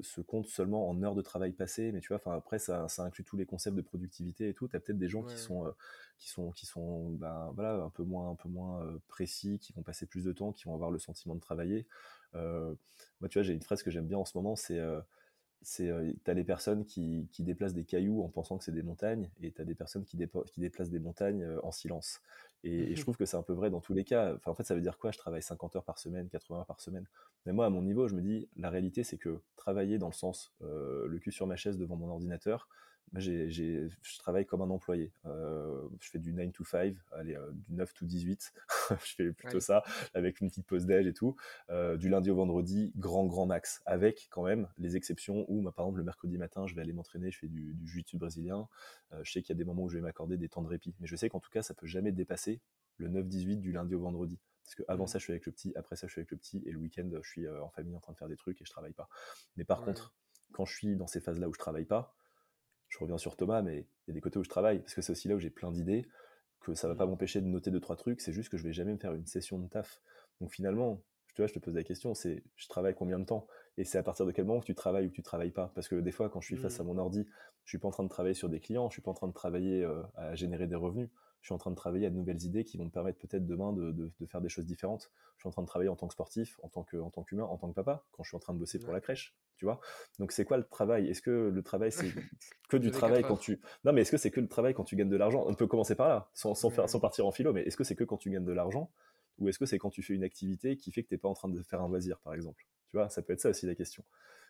[0.02, 3.04] se compte seulement en heures de travail passées, mais tu vois, enfin après ça, ça,
[3.04, 4.67] inclut tous les concepts de productivité et tout.
[4.67, 5.71] Tu as peut-être des gens qui sont
[6.17, 9.84] qui sont qui sont ben, voilà un peu moins un peu moins précis, qui vont
[9.84, 11.86] passer plus de temps, qui vont avoir le sentiment de travailler.
[12.34, 14.80] moi, tu vois, j'ai une phrase que j'aime bien en ce moment, c'est
[15.62, 18.84] c'est euh, t'as les personnes qui, qui, déplacent des cailloux en pensant que c'est des
[18.84, 22.21] montagnes et t'as des personnes qui, qui, déplacent des montagnes euh, en silence
[22.63, 24.36] et, je trouve que c'est un peu vrai dans tous les cas.
[24.36, 25.12] Enfin en fait ça veut dire quoi?
[25.12, 27.08] Je travaille 50 heures par semaine 80 heures par semaine?
[27.45, 30.13] Mais moi à mon niveau je me dis la réalité c'est que travailler dans le
[30.13, 32.67] sens euh, le cul sur ma chaise devant mon ordinateur
[33.19, 35.12] je travaille comme un employé.
[35.26, 38.54] Euh, je fais du 9 to 5, allez, euh, du 9 to 18.
[38.89, 41.36] je fais plutôt ça, avec une petite pause déj et tout.
[41.69, 43.82] Euh, du lundi au vendredi, grand, grand max.
[43.86, 47.32] Avec quand même les exceptions où, par exemple, le mercredi matin, je vais aller m'entraîner,
[47.32, 48.67] je fais du, du jiu-jitsu brésilien.
[49.21, 50.95] je sais qu'il y a des moments où je vais m'accorder des temps de répit.
[51.00, 52.62] Mais je sais qu'en tout cas, ça peut jamais dépasser
[52.97, 54.39] le 9-18 du lundi au vendredi.
[54.63, 55.08] Parce que avant mmh.
[55.08, 56.78] ça, je suis avec le petit, après ça, je suis avec le petit, et le
[56.78, 59.10] week-end, je suis en famille en train de faire des trucs et je travaille pas.
[59.58, 60.13] Mais par contre,
[60.54, 62.15] quand je suis dans ces phases-là où je travaille pas,
[62.91, 65.01] je reviens sur Thomas, mais il y a des côtés où je travaille, parce que
[65.01, 66.06] c'est aussi là où j'ai plein d'idées,
[66.60, 67.10] que ça va pas mm.
[67.10, 69.25] m'empêcher de noter deux, trois trucs, c'est juste que je vais jamais me faire une
[69.25, 70.01] session de taf.
[70.39, 71.01] Donc finalement,
[71.38, 73.47] vois, je te pose la question, c'est je travaille combien de temps?
[73.77, 75.71] Et c'est à partir de quel moment que tu travailles ou que tu travailles pas?
[75.75, 76.88] Parce que des fois, quand je suis face à mm.
[76.88, 77.25] mon ordi,
[77.65, 79.27] je suis pas en train de travailler sur des clients, je suis pas en train
[79.27, 81.10] de travailler euh, à générer des revenus,
[81.41, 83.45] je suis en train de travailler à de nouvelles idées qui vont me permettre peut-être
[83.45, 85.12] demain de, de, faire des choses différentes.
[85.38, 87.23] Je suis en train de travailler en tant que sportif, en tant que en tant
[87.23, 89.36] qu'humain, en tant que papa, quand je suis en train de bosser pour la crèche,
[89.62, 89.80] tu vois.
[90.17, 91.08] Donc c'est quoi le travail?
[91.08, 92.12] Est-ce que le travail c'est
[92.67, 94.95] que du travail quand tu Non, mais est-ce que c'est que le travail quand tu
[94.95, 95.45] gagnes de l'argent?
[95.47, 97.84] On peut commencer par là, sans, sans, faire, sans partir en philo, mais est-ce que
[97.84, 98.89] c'est que quand tu gagnes de l'argent?
[99.38, 101.30] Ou est-ce que c'est quand tu fais une activité qui fait que tu n'es pas
[101.30, 102.65] en train de faire un loisir, par exemple?
[102.89, 104.04] Tu vois, ça peut être ça aussi la question.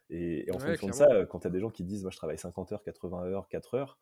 [0.09, 2.37] Et, en fonction de ça, quand tu as des gens qui disent, moi je travaille
[2.37, 3.99] 50 heures, 80 heures, 4 heures,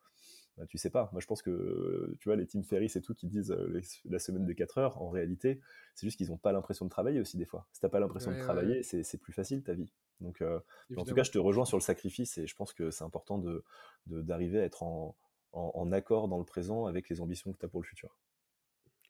[0.60, 1.08] bah, tu sais pas.
[1.12, 4.18] Moi, je pense que, tu vois, les Team Ferris et tout qui disent euh, la
[4.18, 5.58] semaine de 4 heures, en réalité,
[5.94, 7.66] c'est juste qu'ils n'ont pas l'impression de travailler aussi, des fois.
[7.72, 9.90] Si t'as pas l'impression de travailler, c'est plus facile ta vie.
[10.20, 10.60] Donc, euh,
[10.98, 13.38] en tout cas, je te rejoins sur le sacrifice et je pense que c'est important
[13.38, 13.64] de
[14.06, 15.16] d'arriver à être en,
[15.52, 18.18] en, accord dans le présent avec les ambitions que tu as pour le futur.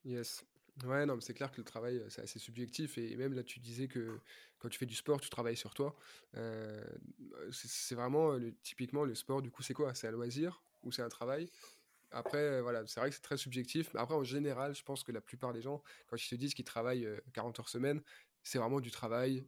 [0.04, 0.44] Yes.
[0.84, 2.96] Ouais, non, mais c'est clair que le travail, euh, c'est assez subjectif.
[2.96, 4.20] Et même là, tu disais que
[4.60, 5.96] quand tu fais du sport, tu travailles sur toi.
[6.36, 6.84] Euh,
[7.50, 9.94] c'est vraiment le, typiquement le sport, du coup, c'est quoi?
[9.94, 10.62] C'est un loisir?
[10.82, 11.50] Ou c'est un travail
[12.12, 15.04] après, euh, voilà, c'est vrai que c'est très subjectif, mais après, en général, je pense
[15.04, 18.02] que la plupart des gens, quand ils te disent qu'ils travaillent 40 heures semaine,
[18.42, 19.46] c'est vraiment du travail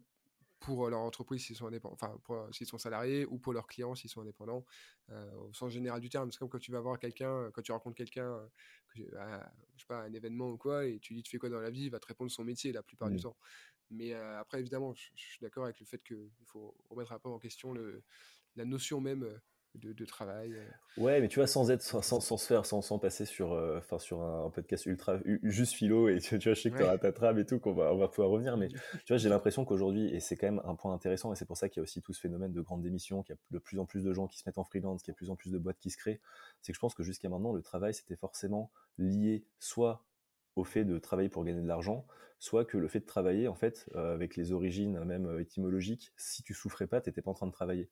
[0.60, 4.10] pour leur entreprise s'ils sont indépendants, enfin s'ils sont salariés ou pour leurs clients s'ils
[4.10, 4.64] sont indépendants,
[5.10, 6.30] au sens général du terme.
[6.30, 8.48] C'est comme quand tu vas voir quelqu'un, quand tu rencontres quelqu'un
[8.94, 11.60] je sais pas, un événement ou quoi, et tu lui dis tu fais quoi dans
[11.60, 13.22] la vie, il va te répondre son métier la plupart du mmh.
[13.22, 13.36] temps.
[13.90, 17.28] Mais euh, après, évidemment, je, suis d'accord avec le fait qu'il faut remettre un peu
[17.28, 18.02] en question le,
[18.56, 19.40] la notion même
[19.74, 20.54] de, travail.
[20.54, 21.02] Euh.
[21.02, 23.78] Ouais, mais tu vois, sans être, sans, sans, se faire, sans, sans passer sur, euh,
[23.78, 27.12] enfin, sur un, podcast ultra, juste philo, et tu, vois, je sais que tu ta
[27.12, 28.68] trame et tout, qu'on va, on va pouvoir revenir, mais
[29.04, 31.56] tu vois, j'ai l'impression qu'aujourd'hui, et c'est quand même un point intéressant, et c'est pour
[31.56, 33.58] ça qu'il y a aussi tout ce phénomène de grande démission, qu'il y a de
[33.58, 35.30] plus en plus de gens qui se mettent en freelance, qu'il y a de plus
[35.30, 36.20] en plus de boîtes qui se créent,
[36.60, 40.04] c'est que je pense que jusqu'à maintenant, le travail, c'était forcément lié soit
[40.54, 42.06] au fait de travailler pour gagner de l'argent,
[42.38, 46.42] soit que le fait de travailler, en fait, euh, avec les origines même étymologiques, si
[46.42, 47.88] tu souffrais pas, t'étais pas en train de travailler.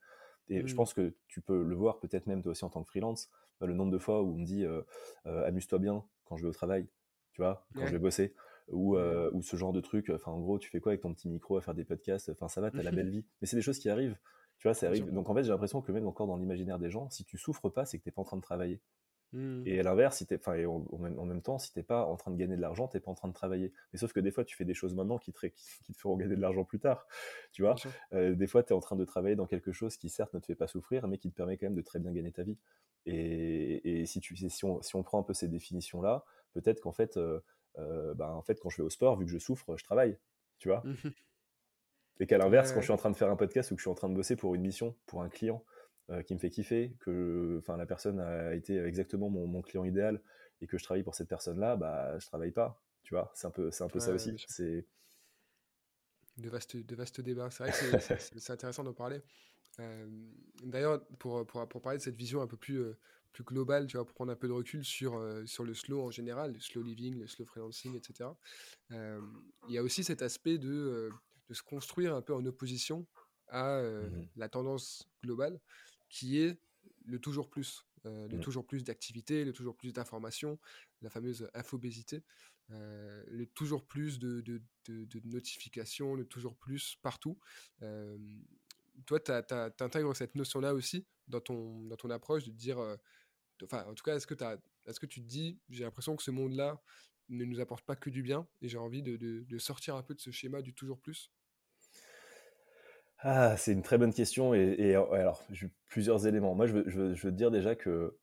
[0.50, 0.76] Et je mmh.
[0.76, 3.74] pense que tu peux le voir peut-être même toi aussi en tant que freelance, le
[3.74, 4.82] nombre de fois où on me dit euh,
[5.26, 6.86] euh, amuse-toi bien quand je vais au travail,
[7.32, 8.34] tu vois, quand je vais bosser,
[8.68, 10.10] ou, euh, ou ce genre de truc.
[10.10, 12.48] Enfin, en gros, tu fais quoi avec ton petit micro à faire des podcasts Enfin,
[12.48, 13.24] ça va, t'as la belle vie.
[13.40, 14.16] Mais c'est des choses qui arrivent,
[14.58, 15.10] tu vois, ça arrive.
[15.12, 17.68] Donc en fait, j'ai l'impression que même encore dans l'imaginaire des gens, si tu souffres
[17.68, 18.80] pas, c'est que t'es pas en train de travailler.
[19.32, 19.62] Mmh.
[19.66, 22.36] Et à l'inverse, si t'es, enfin, en, même temps, si t'es pas en train de
[22.36, 23.72] gagner de l'argent, t'es pas en train de travailler.
[23.92, 26.16] Mais sauf que des fois, tu fais des choses maintenant qui te, qui, te feront
[26.16, 27.06] gagner de l'argent plus tard.
[27.52, 27.74] Tu vois,
[28.12, 30.38] euh, des fois, tu es en train de travailler dans quelque chose qui certes ne
[30.38, 32.44] te fait pas souffrir, mais qui te permet quand même de très bien gagner ta
[32.44, 32.58] vie.
[33.06, 36.80] Et, et si tu, si on, si on prend un peu ces définitions là, peut-être
[36.80, 37.40] qu'en fait, euh,
[37.78, 40.16] euh, bah, en fait, quand je vais au sport, vu que je souffre, je travaille.
[40.58, 40.82] Tu vois.
[40.84, 41.10] Mmh
[42.20, 43.84] et qu'à l'inverse, quand je suis en train de faire un podcast ou que je
[43.84, 45.64] suis en train de bosser pour une mission, pour un client,
[46.26, 50.20] qui me fait kiffer, que enfin la personne a été exactement mon, mon, client idéal
[50.60, 52.82] et que je travaille pour cette personne-là, bah je travaille pas.
[53.02, 54.34] Tu vois, c'est un peu, c'est un peu ça aussi.
[54.48, 54.86] C'est
[56.36, 57.50] de vastes, de vastes débats.
[57.50, 59.22] C'est vrai que c'est intéressant d'en parler.
[59.78, 60.06] Euh,
[60.64, 62.98] d'ailleurs, pour, pour, pour, parler de cette vision un peu plus, euh,
[63.32, 66.10] plus globale, tu vois, pour prendre un peu de recul sur, sur le slow en
[66.10, 68.30] général, le slow living, le slow freelancing, etc.,
[68.90, 71.10] il y a aussi cet aspect de,
[71.48, 73.06] de se construire un peu en opposition
[73.48, 75.58] à mmh la tendance globale
[76.10, 76.60] qui est
[77.06, 78.40] le toujours plus, euh, le mmh.
[78.40, 80.58] toujours plus d'activité, le toujours plus d'informations,
[81.00, 82.22] la fameuse infobésité,
[82.70, 87.38] euh, le toujours plus de, de, de, notifications, le toujours plus partout.
[87.82, 88.18] Euh,
[89.06, 89.32] toi, tu
[89.82, 92.78] intègres cette notion-là aussi dans ton, dans ton approche de dire,
[93.62, 96.30] enfin, en tout cas, est-ce que, est que tu te dis, j'ai l'impression que ce
[96.30, 96.82] monde-là
[97.30, 100.20] ne nous apporte pas que du bien et j'ai envie de, sortir un peu de
[100.20, 101.32] ce schéma du toujours plus?
[103.22, 106.54] Ah, c'est une très bonne question et, alors, j'ai plusieurs éléments.
[106.54, 108.16] Moi, je veux, je, veux, te dire déjà que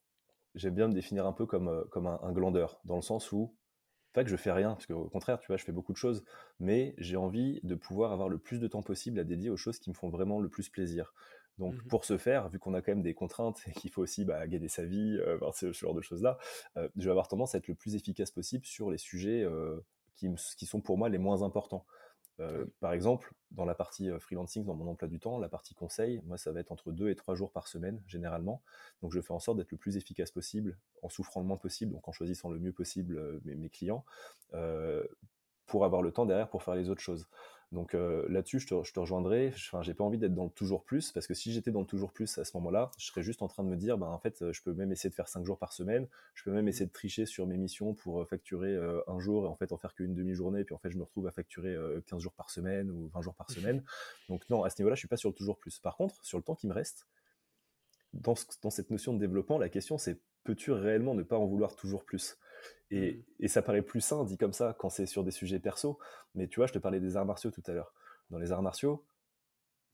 [0.55, 3.55] j'aime bien me définir un peu comme, comme un, glandeur, dans le sens où,
[4.13, 6.23] pas que je fais rien, parce qu'au contraire, tu vois, je fais beaucoup de choses,
[6.59, 9.77] mais j'ai envie de pouvoir avoir le plus de temps possible à dédier aux choses
[9.77, 11.13] qui me font vraiment le plus plaisir.
[11.59, 14.01] Donc, mmh pour ce faire, vu qu'on a quand même des contraintes et qu'il faut
[14.01, 16.37] aussi bah, gagner sa vie, euh, ce, genre de choses-là,
[16.77, 19.79] euh, je vais avoir tendance à être le plus efficace possible sur les sujets euh,
[20.15, 21.85] qui, qui, sont pour moi les moins importants.
[22.79, 26.37] Par exemple, dans la partie freelancing, dans mon emploi du temps, la partie conseil, moi,
[26.37, 28.61] ça va être entre deux et trois jours par semaine, généralement.
[29.01, 31.93] Donc, je fais en sorte d'être le plus efficace possible, en souffrant le moins possible,
[31.93, 34.05] donc en choisissant le mieux possible mes, mes, clients,
[35.67, 37.27] pour avoir le temps derrière pour faire les autres choses.
[37.73, 39.51] Donc euh, là-dessus, je te, je te rejoindrai.
[39.53, 41.85] Enfin, j'ai pas envie d'être dans le toujours plus parce que si j'étais dans le
[41.85, 44.19] toujours plus à ce moment-là, je serais juste en train de me dire, ben en
[44.19, 46.07] fait, je peux même essayer de faire 5 jours par semaine.
[46.33, 46.69] Je peux même mmh.
[46.69, 49.73] essayer de tricher sur mes missions pour euh, facturer euh, un jour et en fait
[49.73, 50.63] en faire qu'une demi-journée.
[50.63, 53.35] Puis en fait, je me retrouve à facturer 15 jours par semaine ou 20 jours
[53.35, 53.83] par semaine.
[54.29, 55.79] Donc non, à ce niveau-là, je suis pas sur le toujours plus.
[55.79, 57.05] Par contre, sur le temps qui me reste,
[58.13, 61.75] dans, dans cette notion de développement, la question c'est peux-tu réellement ne pas en vouloir
[61.75, 62.37] toujours plus?
[62.91, 62.95] Mmh.
[63.39, 65.99] Et, ça paraît plus sain dit comme ça quand c'est sur des sujets perso.
[66.35, 67.93] Mais tu vois, je te parlais des arts martiaux tout à l'heure.
[68.29, 69.05] Dans les arts martiaux,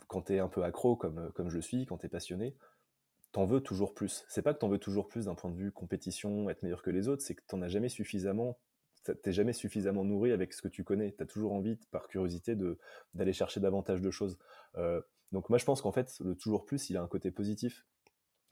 [0.07, 2.55] quand tu es un peu accro comme, comme je le suis, quand tu es passionné,
[3.31, 4.25] t'en veux toujours plus.
[4.27, 6.91] C'est pas que t'en veux toujours plus d'un point de vue compétition, être meilleur que
[6.91, 8.59] les autres, c'est que t'en as jamais suffisamment,
[9.03, 11.11] t'es jamais suffisamment nourri avec ce que tu connais.
[11.11, 12.55] T'as toujours envie, par curiosité,
[13.13, 14.37] d'aller chercher davantage de choses.
[14.77, 15.01] Euh,
[15.31, 17.85] donc moi je pense qu'en fait, le toujours plus, il a un côté positif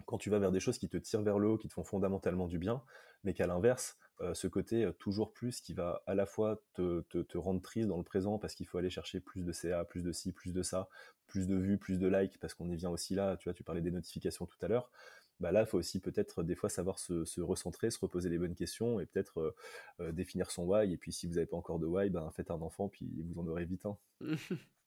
[0.05, 1.83] quand tu vas vers des choses qui te tirent vers le haut, qui te font
[1.83, 2.83] fondamentalement du bien,
[3.23, 4.00] mais qu'à l'inverse, euh,
[4.33, 7.97] ce côté euh, toujours plus qui va à la fois te, te, rendre triste dans
[7.97, 10.63] le présent parce qu'il faut aller chercher plus de CA, plus de ci, plus de
[10.63, 10.89] ça,
[11.27, 13.63] plus de vues, plus de likes, parce qu'on y vient aussi là, tu vois, tu
[13.63, 14.91] parlais des notifications tout à l'heure,
[15.39, 18.53] bah là, il faut aussi peut-être des fois savoir se, recentrer, se reposer les bonnes
[18.53, 19.55] questions et peut-être
[19.99, 20.93] euh, définir son why.
[20.93, 23.41] Et puis si vous n'avez pas encore de why, ben, faites un enfant, puis vous
[23.41, 23.97] en aurez vite un.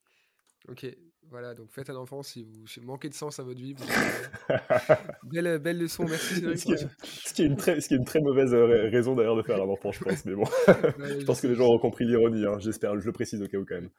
[0.69, 0.87] Ok,
[1.31, 3.75] voilà, donc faites un enfant si vous manquez de sens à votre vie.
[5.25, 6.37] belle, belle leçon, merci.
[6.37, 8.89] Ce qui, est, ce, qui est une très, ce qui est une très mauvaise euh,
[8.91, 10.45] raison d'ailleurs de faire un enfant, je pense, mais bon.
[10.67, 13.59] je pense que les gens ont compris l'ironie, hein, j'espère, je le précise au cas
[13.59, 13.91] où quand même.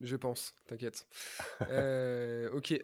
[0.00, 1.06] Je pense, t'inquiète.
[1.70, 2.74] Euh, ok,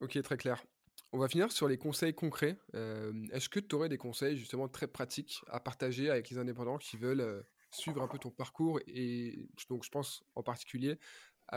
[0.00, 0.64] ok, très clair.
[1.12, 2.56] On va finir sur les conseils concrets.
[2.74, 6.78] Euh, est-ce que tu aurais des conseils justement très pratiques à partager avec les indépendants
[6.78, 10.98] qui veulent suivre un peu ton parcours et donc je pense en particulier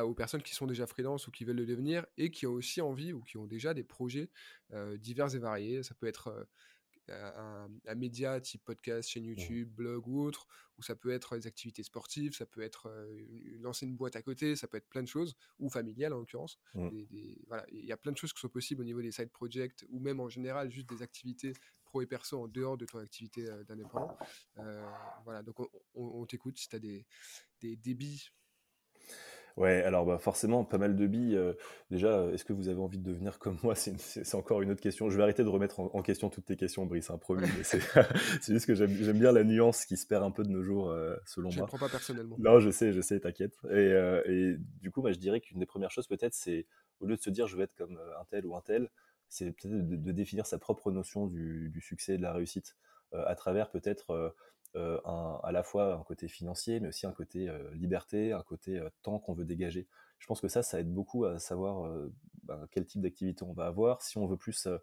[0.03, 2.81] aux personnes qui sont déjà freelance ou qui veulent le devenir et qui ont aussi
[2.81, 4.29] envie ou qui ont déjà des projets
[4.73, 5.83] euh, divers et variés.
[5.83, 6.47] Ça peut être
[7.09, 9.23] euh, un, média type podcast, chaîne.
[9.23, 13.57] YouTube, blog ou autre, ou ça peut être des activités sportives, ça peut être euh,
[13.61, 16.59] lancer une boîte à côté, ça peut être plein de choses, ou familiales en l'occurrence.
[17.47, 19.85] Voilà, il y a plein de choses qui sont possibles au niveau des side projects
[19.89, 21.53] ou même en général juste des activités
[21.85, 24.17] pro et perso en dehors de ton activité d'indépendant.
[25.23, 25.57] voilà, donc
[25.93, 27.05] on, t'écoute si tu as des,
[27.61, 28.31] des débits
[29.57, 31.37] Ouais, alors bah, forcément, pas mal de billes.
[31.37, 31.53] Euh,
[31.89, 33.73] déjà, est-ce que vous avez envie de devenir comme moi?
[33.75, 35.09] C'est encore une autre question.
[35.09, 37.47] Je vais arrêter de remettre en, question toutes tes questions, Brice, un hein, promis.
[37.63, 40.89] c'est juste que j'aime bien la nuance qui se perd un peu de nos jours,
[40.89, 41.55] euh, selon moi.
[41.55, 42.35] Je ne prends pas personnellement.
[42.39, 43.55] Non, je sais, je sais, t'inquiète.
[43.65, 46.67] Et, euh, et, du coup, bah, je dirais qu'une des premières choses, peut-être, c'est
[46.99, 48.89] au lieu de se dire je vais être comme un tel ou un tel,
[49.29, 52.75] c'est peut-être de, définir sa propre notion du, du succès et de la réussite
[53.25, 54.29] à travers peut-être euh,
[54.75, 58.89] à la fois un côté financier, mais aussi un côté euh, liberté, un côté euh,
[59.03, 59.87] temps qu'on veut dégager.
[60.19, 61.91] Je pense que ça, ça aide beaucoup à savoir
[62.43, 64.01] ben, quel type d'activité on va avoir.
[64.01, 64.77] Si on veut plus euh,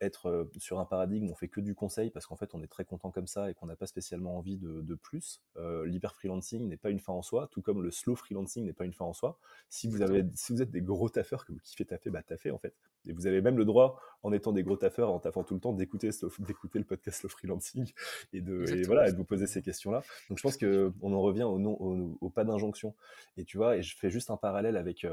[0.00, 2.62] être euh, sur un paradigme où on fait que du conseil parce qu'en fait on
[2.62, 5.42] est très content comme ça et qu'on n'a pas spécialement envie de, plus.
[5.56, 8.72] Euh, l'hyper freelancing n'est pas une fin en soi, tout comme le slow freelancing n'est
[8.72, 9.38] pas une fin en soi.
[9.68, 12.50] Si vous avez, si vous êtes des gros taffeurs que vous kiffez taffer, bah taffez
[12.50, 12.74] en fait.
[13.06, 15.60] Et vous avez même le droit, en étant des gros taffeurs, en taffant tout le
[15.60, 17.92] temps, d'écouter d'écouter le podcast slow freelancing
[18.32, 20.02] et de et voilà et de vous poser ces questions-là.
[20.30, 21.76] Donc je pense que on en revient au, non,
[22.20, 22.94] au, pas d'injonction.
[23.36, 25.06] Et tu vois, et je fais juste un parallèle avec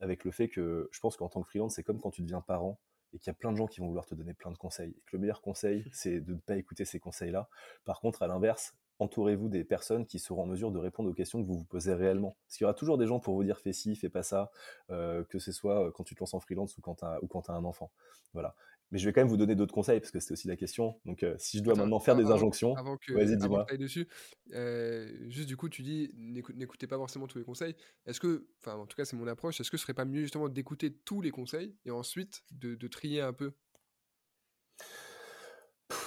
[0.00, 2.42] avec le fait que je pense qu'en tant que freelance, c'est comme quand tu deviens
[2.42, 2.78] parent
[3.14, 4.90] et qu'il y a plein de gens qui vont vouloir te donner plein de conseils.
[4.90, 7.48] Et que le meilleur conseil, c'est de ne pas écouter ces conseils-là.
[7.84, 11.42] Par contre, à l'inverse, entourez-vous des personnes qui seront en mesure de répondre aux questions
[11.42, 12.36] que vous vous posez réellement.
[12.46, 14.50] Parce qu'il y aura toujours des gens pour vous dire fais ci, fais pas ça,
[14.90, 17.18] euh, que ce soit euh, quand tu te lances en freelance ou quand tu as,
[17.22, 17.90] ou as un enfant.
[18.32, 18.54] Voilà.
[18.94, 21.00] Mais je vais quand même vous donner d'autres conseils parce que c'était aussi la question.
[21.04, 22.76] Donc, euh, si je dois maintenant faire des injonctions,
[23.08, 23.66] vas-y, dis-moi.
[23.76, 24.06] dessus,
[25.28, 27.74] juste du coup, tu dis n'écoutez pas forcément tous les conseils.
[28.06, 29.60] Est-ce que, enfin, en tout cas, c'est mon approche.
[29.60, 32.86] Est-ce que ce serait pas mieux justement d'écouter tous les conseils et ensuite de, de
[32.86, 33.54] trier un peu?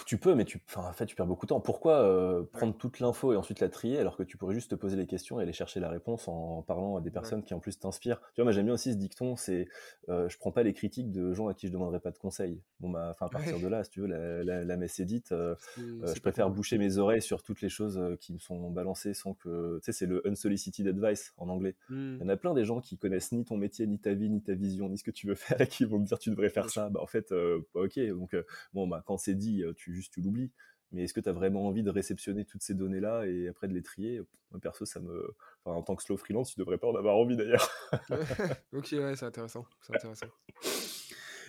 [0.08, 1.60] Tu peux, mais tu, en fait, tu perds beaucoup de temps.
[1.60, 4.76] Pourquoi euh, prendre toute l'info et ensuite la trier alors que tu pourrais juste te
[4.76, 7.60] poser les questions et aller chercher la réponse en parlant à des personnes qui en
[7.60, 9.68] plus t'inspirent Tu vois, moi j'aime bien aussi ce dicton, c'est
[10.08, 12.62] euh, je prends pas les critiques de gens à qui je demanderai pas de conseils.
[12.80, 15.34] Bon, bah, enfin, à partir de là, si tu veux, la, la, messe est dite.
[15.34, 19.34] Euh, je préfère boucher mes oreilles sur toutes les choses qui me sont balancées sans
[19.34, 19.80] que.
[19.80, 21.76] Tu sais, c'est le unsolicited advice en anglais.
[21.90, 22.14] Mmh.
[22.16, 24.30] Il y en a plein des gens qui connaissent ni ton métier, ni ta vie,
[24.30, 26.30] ni ta vision, ni ce que tu veux faire et qui vont te dire tu
[26.30, 26.90] devrais faire ça.
[26.90, 27.34] Bah, en fait,
[27.74, 28.00] bah, ok.
[28.08, 28.38] Donc,
[28.74, 30.52] bon, bah, quand c'est dit, tu juste tu l'oublies.
[30.92, 33.74] Mais est-ce que tu as vraiment envie de réceptionner toutes ces données-là et après de
[33.74, 34.22] les trier?
[34.52, 35.36] Moi, perso, ça me.
[35.66, 37.70] en tant que slow freelance, tu devrais pas en avoir envie d'ailleurs.
[38.74, 39.66] ok, ouais, c'est intéressant.
[39.82, 40.28] C'est intéressant.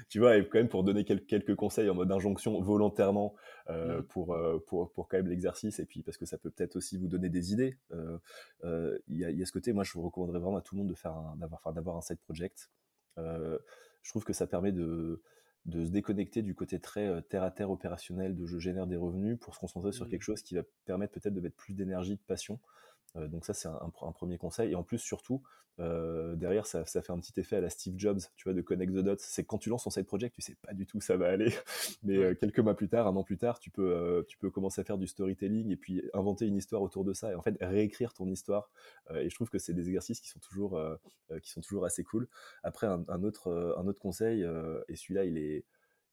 [0.09, 3.35] tu vois, et quand même pour donner quelques conseils en mode injonction volontairement
[3.71, 4.03] euh, mmh.
[4.05, 6.97] pour, euh, pour, pour, quand même l'exercice, et puis parce que ça peut peut-être aussi
[6.97, 7.79] vous donner des idées.
[7.93, 10.75] Euh, il y, a, y, a ce côté, moi je vous recommanderais vraiment à tout
[10.75, 12.71] le monde de faire d'avoir, d'avoir un side project.
[13.17, 15.23] je trouve que ça permet de,
[15.67, 19.39] de se déconnecter du côté très terre à terre opérationnel de je génère des revenus
[19.39, 20.09] pour se concentrer sur mmh.
[20.09, 23.55] quelque chose qui va permettre peut-être de mettre plus d'énergie, de passion euh, donc ça,
[23.55, 24.73] c'est un, premier conseil.
[24.73, 25.43] Et en plus, surtout,
[25.81, 28.93] euh, derrière, ça, fait un petit effet à la Steve Jobs, tu vois, de connect
[28.93, 29.17] the dots.
[29.19, 31.29] C'est quand tu lances ton side project, tu sais pas du tout où ça va
[31.29, 31.53] aller.
[32.03, 34.81] Mais euh, quelques mois plus tard, un an plus tard, tu peux, tu peux commencer
[34.81, 37.33] à faire du storytelling et puis inventer une histoire autour de ça.
[37.33, 38.71] Et en fait, réécrire ton histoire.
[39.15, 40.81] et je trouve que c'est des exercices qui sont toujours,
[41.43, 42.29] qui sont toujours assez cool.
[42.63, 44.43] Après, un, autre, un autre conseil,
[44.89, 45.65] et celui-là, il est,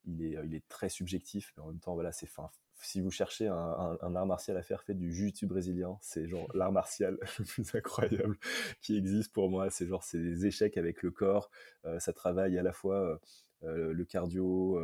[0.05, 0.23] il
[0.55, 2.49] est, très subjectif, mais en même temps, voilà, c'est fin,
[2.81, 5.97] si vous cherchez un, art martial à faire, fait du jiu-jitsu brésilien.
[6.01, 8.37] C'est genre l'art martial le plus incroyable
[8.81, 9.69] qui existe pour moi.
[9.69, 11.49] C'est genre, c'est des échecs avec le corps.
[11.85, 13.17] Euh, ça travaille à la fois euh,
[13.63, 14.79] euh, le cardio,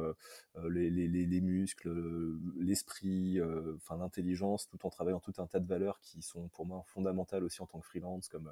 [0.69, 1.91] les, les, les, muscles,
[2.59, 3.39] l'esprit,
[3.75, 7.43] enfin l'intelligence, tout en travaillant tout un tas de valeurs qui sont pour moi fondamentales
[7.43, 8.51] aussi en tant que freelance, comme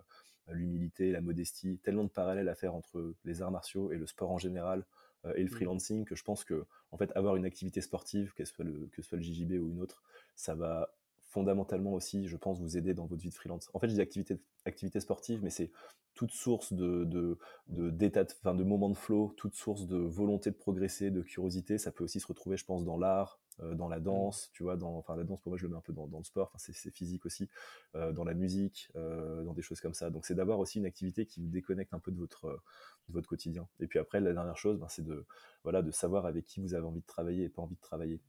[0.49, 1.79] l'humilité, la modestie.
[1.79, 4.85] Tellement de parallèles à faire entre les arts martiaux et le sport en général.
[5.25, 5.49] Euh, et le mmh.
[5.49, 8.87] freelancing que je pense que en fait avoir une activité sportive que ce soit le
[8.93, 10.01] que ce soit le JJB ou une autre
[10.35, 10.93] ça va
[11.29, 13.69] fondamentalement aussi, je pense, vous aider dans votre vie de freelance.
[13.73, 15.71] En fait, je dis activité, activité sportive, mais c'est
[16.15, 20.49] toute source de, de, de, d'état de, de moments de flow, toute source de volonté
[20.49, 21.77] de progresser, de curiosité.
[21.77, 23.39] Ça peut aussi se retrouver, je pense, dans l'art,
[23.75, 24.03] dans la mmh.
[24.03, 26.07] danse, tu vois, dans, enfin, la danse, pour moi, je le mets un peu dans,
[26.07, 27.49] dans le sport, enfin, c'est, physique aussi,
[27.95, 30.09] euh, dans la musique, euh, dans des choses comme ça.
[30.09, 32.61] Donc, c'est d'avoir aussi une activité qui vous déconnecte un peu de votre,
[33.07, 33.67] de votre quotidien.
[33.79, 35.25] Et puis après, la dernière chose, ben, c'est de,
[35.63, 38.21] voilà, de savoir avec qui vous avez envie de travailler et pas envie de travailler.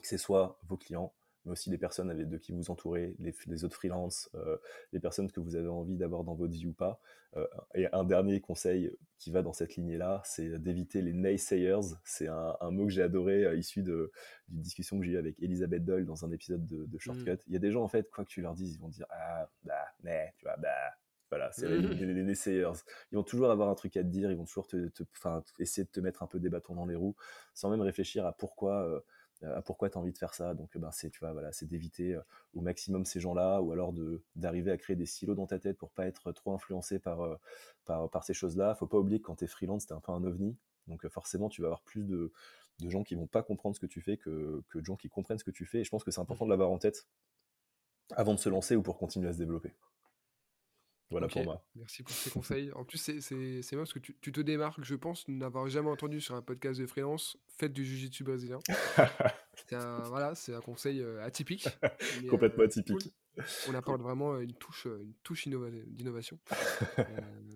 [0.00, 1.12] Que ce soit vos clients,
[1.44, 4.56] mais aussi les personnes avec, de qui vous entourez, les, autres freelances, euh,
[4.92, 7.00] les personnes que vous avez envie d'avoir dans votre vie ou pas.
[7.36, 11.96] Euh, et un dernier conseil qui va dans cette lignée-là, c'est d'éviter les naysayers.
[12.04, 14.08] C'est un, mot que j'ai adoré, euh, issu d'une
[14.48, 17.32] discussion que j'ai eue avec Elisabeth Doyle dans un épisode de, Shortcut.
[17.32, 17.38] Mm.
[17.46, 19.06] Il y a des gens, en fait, quoi que tu leur dises, ils vont dire
[19.10, 20.68] Ah, bah, mais, tu vois, bah.
[21.30, 21.90] Voilà, c'est mm.
[22.14, 22.72] les, naysayers.
[23.12, 25.04] Ils vont toujours avoir un truc à te dire, ils vont toujours te, te
[25.60, 27.14] essayer de te mettre un peu des bâtons dans les roues,
[27.54, 29.04] sans même réfléchir à pourquoi
[29.64, 30.54] pourquoi tu as envie de faire ça.
[30.54, 32.20] Donc, ben, c'est, tu vois, voilà, c'est d'éviter euh,
[32.54, 35.78] au maximum ces gens-là, ou alors de, d'arriver à créer des silos dans ta tête
[35.78, 37.36] pour pas être trop influencé par, euh,
[37.86, 38.74] par, par, ces choses-là.
[38.74, 40.56] Faut pas oublier que quand tu es freelance, tu es un peu un ovni.
[40.88, 42.32] Donc, euh, forcément, tu vas avoir plus de,
[42.80, 45.08] de gens qui vont pas comprendre ce que tu fais que, que de gens qui
[45.08, 45.80] comprennent ce que tu fais.
[45.80, 47.06] Et je pense que c'est important de l'avoir en tête
[48.16, 49.72] avant de se lancer ou pour continuer à se développer.
[51.10, 51.64] Voilà pour moi.
[51.74, 52.72] Merci pour ces conseils.
[52.72, 55.90] En plus, c'est, c'est, c'est parce que tu, tu, te démarques, je pense, n'avoir jamais
[55.90, 58.60] entendu sur un podcast de freelance, faites du jiu-jitsu brésilien.
[59.56, 61.68] c'est un, voilà, c'est un conseil euh, atypique.
[62.30, 63.12] Complètement euh, atypique.
[63.68, 66.38] On apporte vraiment une touche, une touche d'innovation.
[66.98, 67.04] Euh,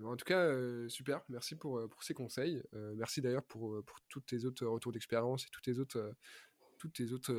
[0.05, 0.53] en tout cas,
[0.89, 1.21] super.
[1.29, 2.63] Merci pour, pour ces conseils.
[2.97, 6.15] merci d'ailleurs pour, pour tous tes autres retours d'expérience et tous tes autres
[6.79, 7.35] tous tes autres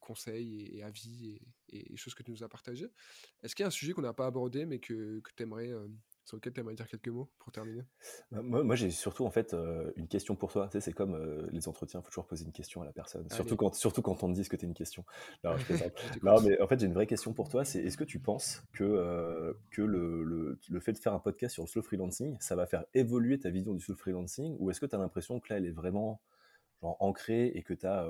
[0.00, 1.38] conseils et, avis
[1.70, 2.90] et, choses que tu nous as partagées.
[3.42, 5.72] Est-ce qu'il y a un sujet qu'on n'a pas abordé mais que, que aimerais,
[6.24, 7.82] sur lequel tu aimerais dire quelques mots pour terminer?
[8.30, 9.54] Bah, Moi, j'ai surtout en fait
[9.96, 10.68] une question pour toi.
[10.68, 13.28] Tu sais, c'est comme les entretiens, il faut toujours poser une question à la personne.
[13.30, 15.04] Surtout quand, surtout quand on te dit que tu es une question.
[16.22, 17.64] Non, mais en fait, j'ai une vraie question pour toi.
[17.64, 21.54] C'est est-ce que tu penses que, que le, le, le, fait de faire un podcast
[21.54, 24.80] sur le slow freelancing, ça va faire évoluer ta vision du slow freelancing ou est-ce
[24.80, 26.20] que tu as l'impression que là, elle est vraiment
[26.82, 28.06] genre, ancrée et que tu as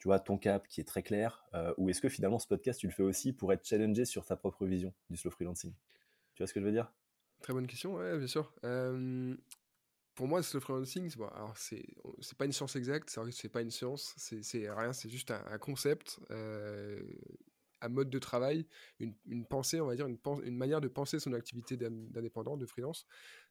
[0.00, 2.80] tu vois, ton cap qui est très clair euh, Ou est-ce que finalement ce podcast,
[2.80, 5.74] tu le fais aussi pour être challengé sur ta propre vision du slow freelancing?
[6.34, 6.90] Tu vois ce que je veux dire?
[7.42, 8.50] Très bonne question, ouais, bien sûr.
[10.14, 11.84] pour moi, le slow freelancing, bon, alors c'est,
[12.20, 15.58] c'est pas une science exacte, c'est, c'est pas une science, c'est, rien, c'est juste un,
[15.58, 17.02] concept, euh,
[17.82, 18.66] un mode de travail,
[19.00, 23.06] une, pensée, on va dire, une, une manière de penser son activité d'indépendant, de freelance.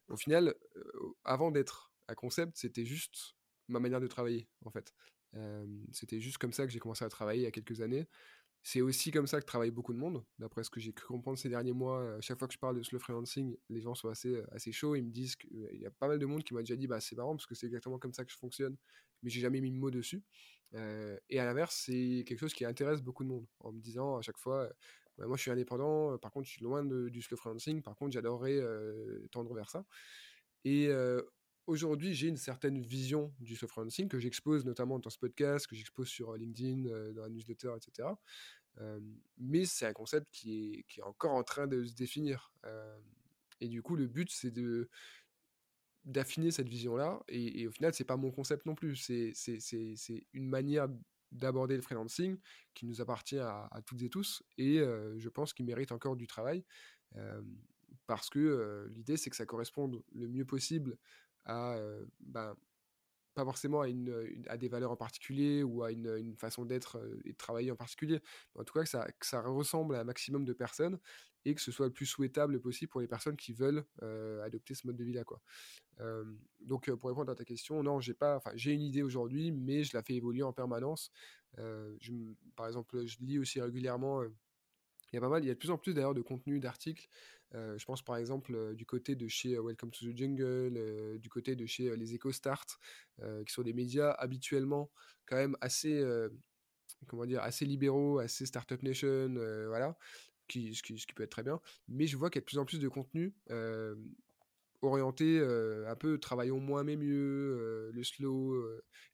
[0.08, 0.82] Au final, euh,
[1.22, 3.36] avant d'être un concept, c'était juste
[3.68, 4.92] ma manière de travailler, en fait
[5.92, 8.06] c'était juste comme ça que j'ai commencé à travailler il y a quelques années.
[8.62, 11.38] c'est aussi comme ça que travaille beaucoup de monde, d'après ce que j'ai cru comprendre
[11.38, 12.16] ces derniers mois.
[12.16, 14.96] À chaque fois que je parle de slow freelancing, les gens sont assez, assez chauds.
[14.96, 17.00] Ils me disent qu'il y a pas mal de monde qui m'a déjà dit bah,
[17.00, 18.76] c'est marrant parce que c'est exactement comme ça que je fonctionne,
[19.22, 20.22] mais j'ai jamais mis de mot dessus.
[20.74, 24.22] et à l'inverse, c'est quelque chose qui intéresse beaucoup de monde en me disant à
[24.22, 24.70] chaque fois
[25.18, 28.12] bah, moi je suis indépendant, par contre je suis loin du slow freelancing, par contre
[28.12, 28.60] j'adorerais
[29.32, 29.84] tendre vers ça.
[30.64, 30.90] Et
[31.70, 35.76] aujourd'hui, j'ai une certaine vision du slow freelancing que j'expose notamment dans ce podcast, que
[35.76, 38.08] j'expose sur LinkedIn, dans la newsletter, etc.
[39.38, 42.52] mais c'est un concept qui est, encore en train de se définir.
[43.60, 44.88] et du coup, le but, c'est de
[46.04, 47.20] d'affiner cette vision-là.
[47.28, 48.96] Et, au final, c'est pas mon concept non plus.
[48.96, 50.88] C'est une manière
[51.30, 52.38] d'aborder le freelancing
[52.74, 54.42] qui nous appartient à, toutes et tous.
[54.58, 56.64] Et je pense qu'il mérite encore du travail.
[58.06, 60.98] parce que l'idée, c'est que ça corresponde le mieux possible
[61.44, 61.78] à,
[62.20, 62.54] ben,
[63.34, 67.32] pas forcément à, une, à, des valeurs en particulier ou à une, façon d'être et
[67.32, 68.20] de travailler en particulier,
[68.54, 70.98] mais en tout cas que ça, ressemble à un maximum de personnes
[71.44, 73.84] et que ce soit le plus souhaitable possible pour les personnes qui veulent
[74.44, 75.24] adopter ce mode de vie-là.
[75.24, 75.40] Quoi.
[76.60, 79.96] donc pour répondre à ta question, non, j'ai pas, j'ai une idée aujourd'hui, mais je
[79.96, 81.12] la fais évoluer en permanence.
[82.56, 84.24] Par exemple, je lis aussi régulièrement
[85.12, 86.60] il y a pas mal, il y a de plus en plus d'ailleurs de contenu,
[86.60, 87.08] d'articles.
[87.54, 91.18] Euh, je pense par exemple euh, du côté de chez euh, Welcome to the Jungle,
[91.18, 92.66] du côté de chez les EcoStart,
[93.46, 94.90] qui sont des médias habituellement
[95.26, 96.02] quand même assez,
[97.06, 99.34] comment dire, assez libéraux, assez Startup Nation,
[99.68, 99.96] voilà,
[100.48, 101.60] qui, ce, qui, ce, qui, peut être très bien.
[101.88, 103.34] Mais je vois qu'il y a de plus en plus de contenu
[104.82, 108.62] orienté un peu travaillons moins mais mieux, le slow,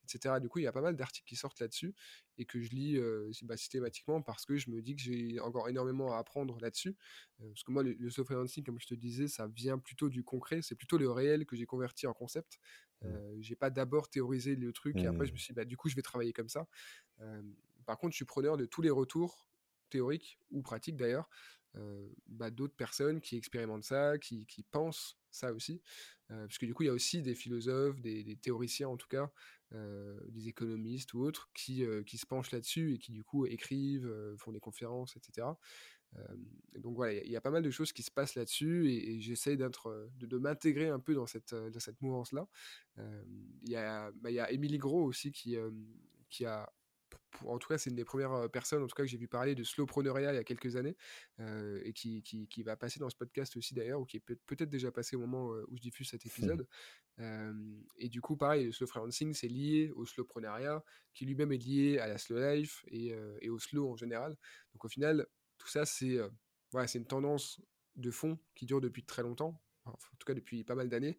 [0.05, 0.37] etc.
[0.41, 1.95] Du coup, il y a pas mal d'articles qui sortent là-dessus
[2.39, 2.99] et que je lis
[3.43, 6.97] bah, systématiquement parce que je me dis que j'ai encore énormément à apprendre là-dessus.
[7.39, 10.23] parce que moi, le, le slow freelancing, comme je te disais, ça vient plutôt du
[10.23, 12.59] concret, c'est plutôt le réel que j'ai converti en concept.
[13.03, 13.09] Mmh.
[13.41, 15.39] j'ai pas d'abord théorisé le truc et après je me mmh.
[15.39, 16.67] suis dit, bah, du coup, je vais travailler comme ça.
[17.85, 19.47] par contre, je suis preneur de tous les retours
[19.91, 21.29] théoriques ou pratiques d'ailleurs,
[22.29, 25.81] bah, d'autres personnes qui expérimentent ça, qui, pensent ça aussi.
[26.31, 29.09] Euh, parce que du coup, il y a aussi des philosophes, des, théoriciens en tout
[29.09, 29.31] cas,
[29.73, 34.11] euh, des économistes ou autres, qui, euh, se penchent là-dessus et qui du coup écrivent,
[34.39, 35.47] font des conférences, etc.
[36.79, 39.57] donc voilà, il y, a pas mal de choses qui se passent là-dessus et, j'essaie
[39.57, 41.55] d'être, de, m'intégrer un peu dans cette,
[42.01, 42.49] mouvance-là.
[42.97, 45.57] Il y, a, bah, Émilie Gros aussi qui
[46.47, 46.73] a
[47.45, 49.55] en tout cas, c'est une des premières personnes, en tout cas, que j'ai vu parler
[49.55, 50.97] de slowpreneuriat il y a quelques années,
[51.39, 54.91] et qui, qui, va passer dans ce podcast aussi d'ailleurs, ou qui est peut-être déjà
[54.91, 56.67] passé au moment où je diffuse cet épisode.
[57.19, 60.83] et du coup, pareil, le slow freelancing, c'est lié au slowpreneuriat,
[61.15, 64.37] qui lui-même est lié à la slow life et, et, au slow en général.
[64.73, 65.27] Donc au final,
[65.59, 66.19] tout ça, c'est
[66.73, 67.61] voilà, c'est une tendance
[67.97, 71.19] de fond qui dure depuis très longtemps, en tout cas depuis pas mal d'années,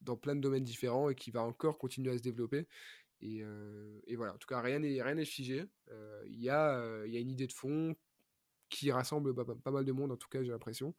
[0.00, 2.66] dans plein de domaines différents et qui va encore continuer à se développer.
[3.22, 5.64] Et, voilà, en tout cas, rien n'est rien figé.
[6.26, 7.94] Il y, a, y a une idée de fond
[8.68, 10.94] qui rassemble pas, mal de monde, en tout cas, j'ai l'impression.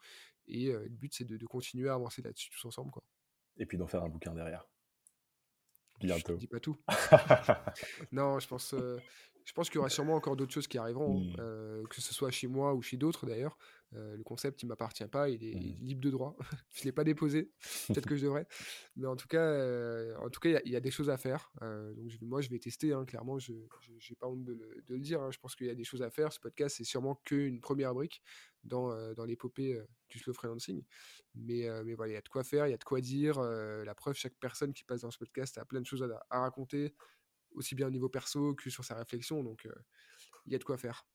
[0.47, 2.91] Et le but, c'est de, continuer à avancer là-dessus tous ensemble.
[2.91, 3.03] Quoi.
[3.57, 4.67] Et puis d'en faire un bouquin derrière.
[5.99, 6.33] Bientôt.
[6.33, 6.77] Je dis pas tout.
[8.11, 8.73] non, je pense,
[9.45, 11.35] je pense qu'il y aura sûrement encore d'autres choses qui arriveront, hein, mmh.
[11.39, 13.57] euh, que ce soit chez moi ou chez d'autres d'ailleurs.
[13.95, 15.77] Euh, le concept, il m'appartient pas, il est mmh.
[15.81, 16.35] libre de droit.
[16.73, 17.51] je l'ai pas déposé,
[17.87, 18.47] peut-être que je devrais.
[18.95, 21.51] Mais en tout cas, euh, en tout cas, il y, a des choses à faire.
[21.61, 22.93] donc moi, je vais tester.
[22.93, 25.21] Hein, clairement, je n'ai pas honte de le, dire.
[25.21, 25.31] Hein.
[25.31, 26.31] Je pense qu'il y a des choses à faire.
[26.33, 28.23] Ce podcast, c'est sûrement qu'une première brique
[28.63, 29.79] dans, dans l'épopée
[30.09, 30.83] du slow freelancing.
[31.35, 33.39] Mais, mais voilà, il y a de quoi faire, il y a de quoi dire.
[33.41, 36.39] la preuve, chaque personne qui passe dans ce podcast a plein de choses à, à
[36.39, 36.95] raconter
[37.55, 39.43] aussi bien au niveau perso que sur sa réflexion.
[39.43, 39.73] Donc, euh,
[40.45, 41.05] il y a de quoi faire.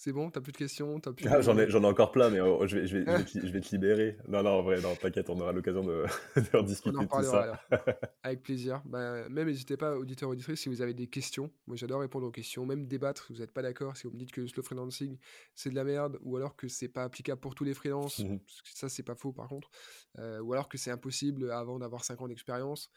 [0.00, 0.98] C'est bon, t'as plus de questions?
[1.26, 3.68] Ah, J'en ai, ai, encore plein, mais oh, je, vais, je, vais, je, vais te,
[3.72, 4.16] libérer.
[4.28, 7.60] Non, non, en vrai, non, t'inquiète, on aura l'occasion de, de discuter de tout ça.
[8.22, 8.80] Avec plaisir.
[8.86, 11.50] Bah, même n'hésitez pas, auditeurs, auditrices, si vous avez des questions.
[11.66, 14.18] Moi, j'adore répondre aux questions, même débattre si vous n'êtes pas d'accord, si vous me
[14.18, 15.18] dites que le slow freelancing,
[15.54, 18.20] c'est de la merde, ou alors que c'est pas applicable pour tous les freelances.
[18.20, 18.38] Mmh
[18.72, 19.68] ça, c'est pas faux, par contre.
[20.18, 22.90] Euh, ou alors que c'est impossible avant d'avoir 5 ans d'expérience.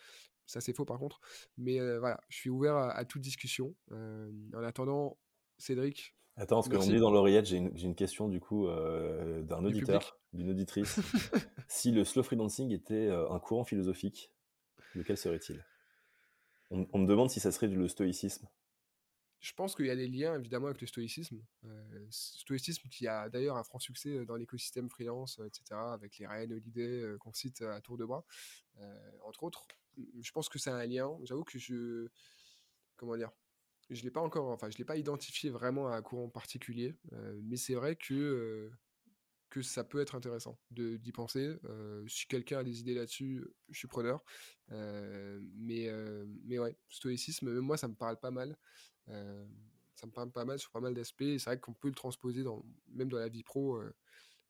[0.45, 1.19] Ça, c'est faux par contre.
[1.57, 3.75] Mais euh, voilà, je suis ouvert à, toute discussion.
[3.91, 5.17] Euh, en attendant,
[5.57, 6.15] Cédric.
[6.35, 10.17] Attends, ce que l'on dit dans l'oreillette, j'ai une, question du coup euh, d'un auditeur,
[10.33, 10.99] d'une auditrice.
[11.67, 14.31] si le slow freelancing était un courant philosophique,
[14.95, 15.63] lequel serait-il?
[16.71, 18.47] On, on, me demande si ça serait le stoïcisme.
[19.43, 21.43] Je pense qu'il y a des liens évidemment avec le stoïcisme.
[21.65, 26.53] Euh, stoïcisme qui a d'ailleurs un franc succès dans l'écosystème freelance, etc., avec les reines
[26.53, 28.25] Holiday qu'on cite à tour de bras,
[29.25, 29.67] entre autres
[30.21, 31.17] je pense que c'est un lien.
[31.23, 32.07] J'avoue que je.
[32.95, 33.31] Comment dire
[33.89, 34.49] Je l'ai pas encore.
[34.49, 36.95] Enfin, je l'ai pas identifié vraiment à un courant particulier.
[37.13, 38.71] Euh, mais c'est vrai que.
[39.53, 41.55] Euh, que ça peut être intéressant d'y penser.
[42.07, 44.23] si quelqu'un a des idées là-dessus, je suis preneur.
[44.69, 45.89] mais,
[46.43, 48.57] mais ouais, stoïcisme, moi, ça me parle pas mal.
[49.07, 51.23] ça me parle pas mal sur pas mal d'aspects.
[51.37, 53.81] C'est vrai qu'on peut le transposer dans, même dans la vie pro.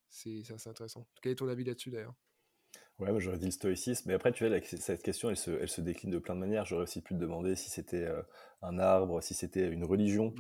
[0.10, 1.08] c'est assez intéressant.
[1.22, 2.16] Quel est ton avis là-dessus d'ailleurs?
[3.00, 5.70] Ouais, moi j'aurais dit le stoïcisme, mais après, tu vois, cette question, elle se, elle
[5.70, 6.66] se décline de plein de manières.
[6.66, 8.08] J'aurais aussi pu te demander si c'était
[8.62, 10.34] un arbre, si c'était une religion.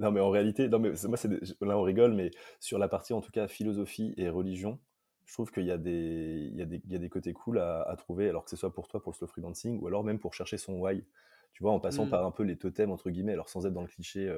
[0.00, 3.46] Non, mais en réalité, non, là, on rigole, mais sur la partie, en tout cas,
[3.48, 4.78] philosophie et religion,
[5.26, 8.72] je trouve qu'il y a des côtés cool à, à, trouver, alors que ce soit
[8.72, 11.04] pour toi, pour le slow freelancing, ou alors même pour chercher son why
[11.52, 12.10] tu vois, en passant mmh.
[12.10, 14.34] par un peu les totems, entre guillemets, alors sans être dans le cliché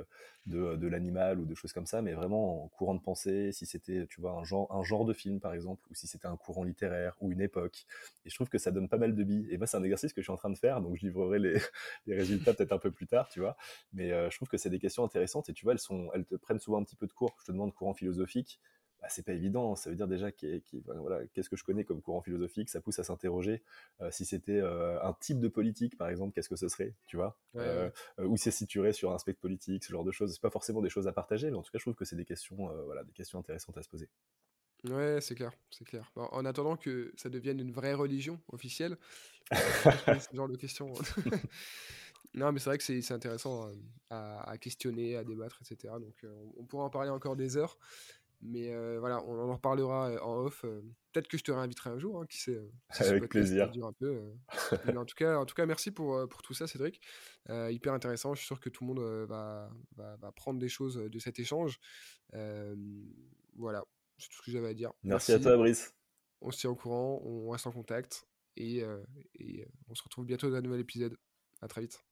[0.46, 3.66] de, de l'animal ou de choses comme ça, mais vraiment en courant de pensée, si
[3.66, 6.36] c'était, tu vois, un genre, un genre de film, par exemple, ou si c'était un
[6.36, 7.86] courant littéraire ou une époque.
[8.24, 9.46] Et je trouve que ça donne pas mal de billes.
[9.50, 11.38] Et moi, c'est un exercice que je suis en train de faire, donc je livrerai
[11.38, 11.54] les,
[12.06, 13.56] les résultats peut-être un peu plus tard, tu vois.
[13.92, 16.24] Mais euh, je trouve que c'est des questions intéressantes et tu vois, elles, sont, elles
[16.24, 17.36] te prennent souvent un petit peu de cours.
[17.40, 18.60] Je te demande courant philosophique
[19.02, 19.74] bah, c'est pas évident.
[19.74, 20.30] Ça veut dire déjà
[20.96, 22.70] voilà, qu'est-ce que je connais comme courant philosophique?
[22.70, 23.62] Ça pousse à s'interroger.
[24.00, 27.16] Euh, si c'était euh, un type de politique, par exemple, qu'est-ce que ce serait, tu
[27.16, 27.36] vois?
[27.56, 30.32] Euh, Où c'est situé sur un spectre politique, ce genre de choses.
[30.32, 32.14] C'est pas forcément des choses à partager, mais en tout cas, je trouve que c'est
[32.14, 34.08] des questions, voilà, des questions intéressantes à se poser.
[34.84, 36.10] Ouais, c'est clair, c'est clair.
[36.16, 38.96] en attendant que ça devienne une vraie religion officielle,
[39.50, 40.92] ce genre de questions.
[42.34, 43.70] non, mais c'est vrai que c'est intéressant
[44.10, 45.94] à, questionner, à débattre, etc.
[46.00, 46.24] Donc,
[46.56, 47.78] on pourra en parler encore des heures.
[48.42, 50.64] Mais euh, voilà, on en reparlera euh, en off.
[50.64, 50.82] Euh.
[51.12, 52.58] Peut-être que je te réinviterai un jour, hein, qui sait.
[52.98, 53.70] Avec plaisir.
[53.82, 54.32] Un peu,
[54.96, 57.00] en, tout cas, en tout cas, merci pour, pour tout ça, Cédric.
[57.48, 58.34] hyper intéressant.
[58.34, 61.38] Je suis sûr que tout le monde va, va, va, prendre des choses de cet
[61.38, 61.78] échange.
[63.54, 63.84] voilà,
[64.18, 64.92] c'est tout ce que j'avais à dire.
[65.04, 65.94] Merci, à toi, Brice.
[66.40, 68.26] On se tient au courant, on reste en contact
[68.56, 68.82] et,
[69.38, 71.16] et on se retrouve bientôt dans un nouvel épisode.
[71.60, 72.02] À très vite.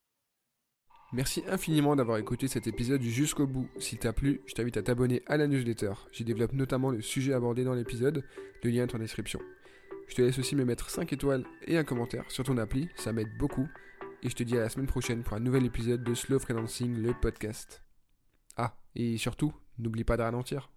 [1.13, 3.69] Merci infiniment d'avoir écouté cet épisode jusqu'au bout.
[3.81, 5.93] S'il t'a plu, je t'invite à t'abonner à la newsletter.
[6.13, 8.23] J'y développe notamment le sujet abordé dans l'épisode,
[8.63, 9.41] le lien est en description.
[10.07, 13.13] Je te laisse aussi me mettre 5 étoiles et un commentaire sur ton appli, ça
[13.13, 13.69] m'aide beaucoup.
[14.23, 16.95] Et je te dis à la semaine prochaine pour un nouvel épisode de Slow Freelancing,
[16.95, 17.83] le podcast.
[18.57, 20.71] Ah, et surtout, n'oublie pas de ralentir.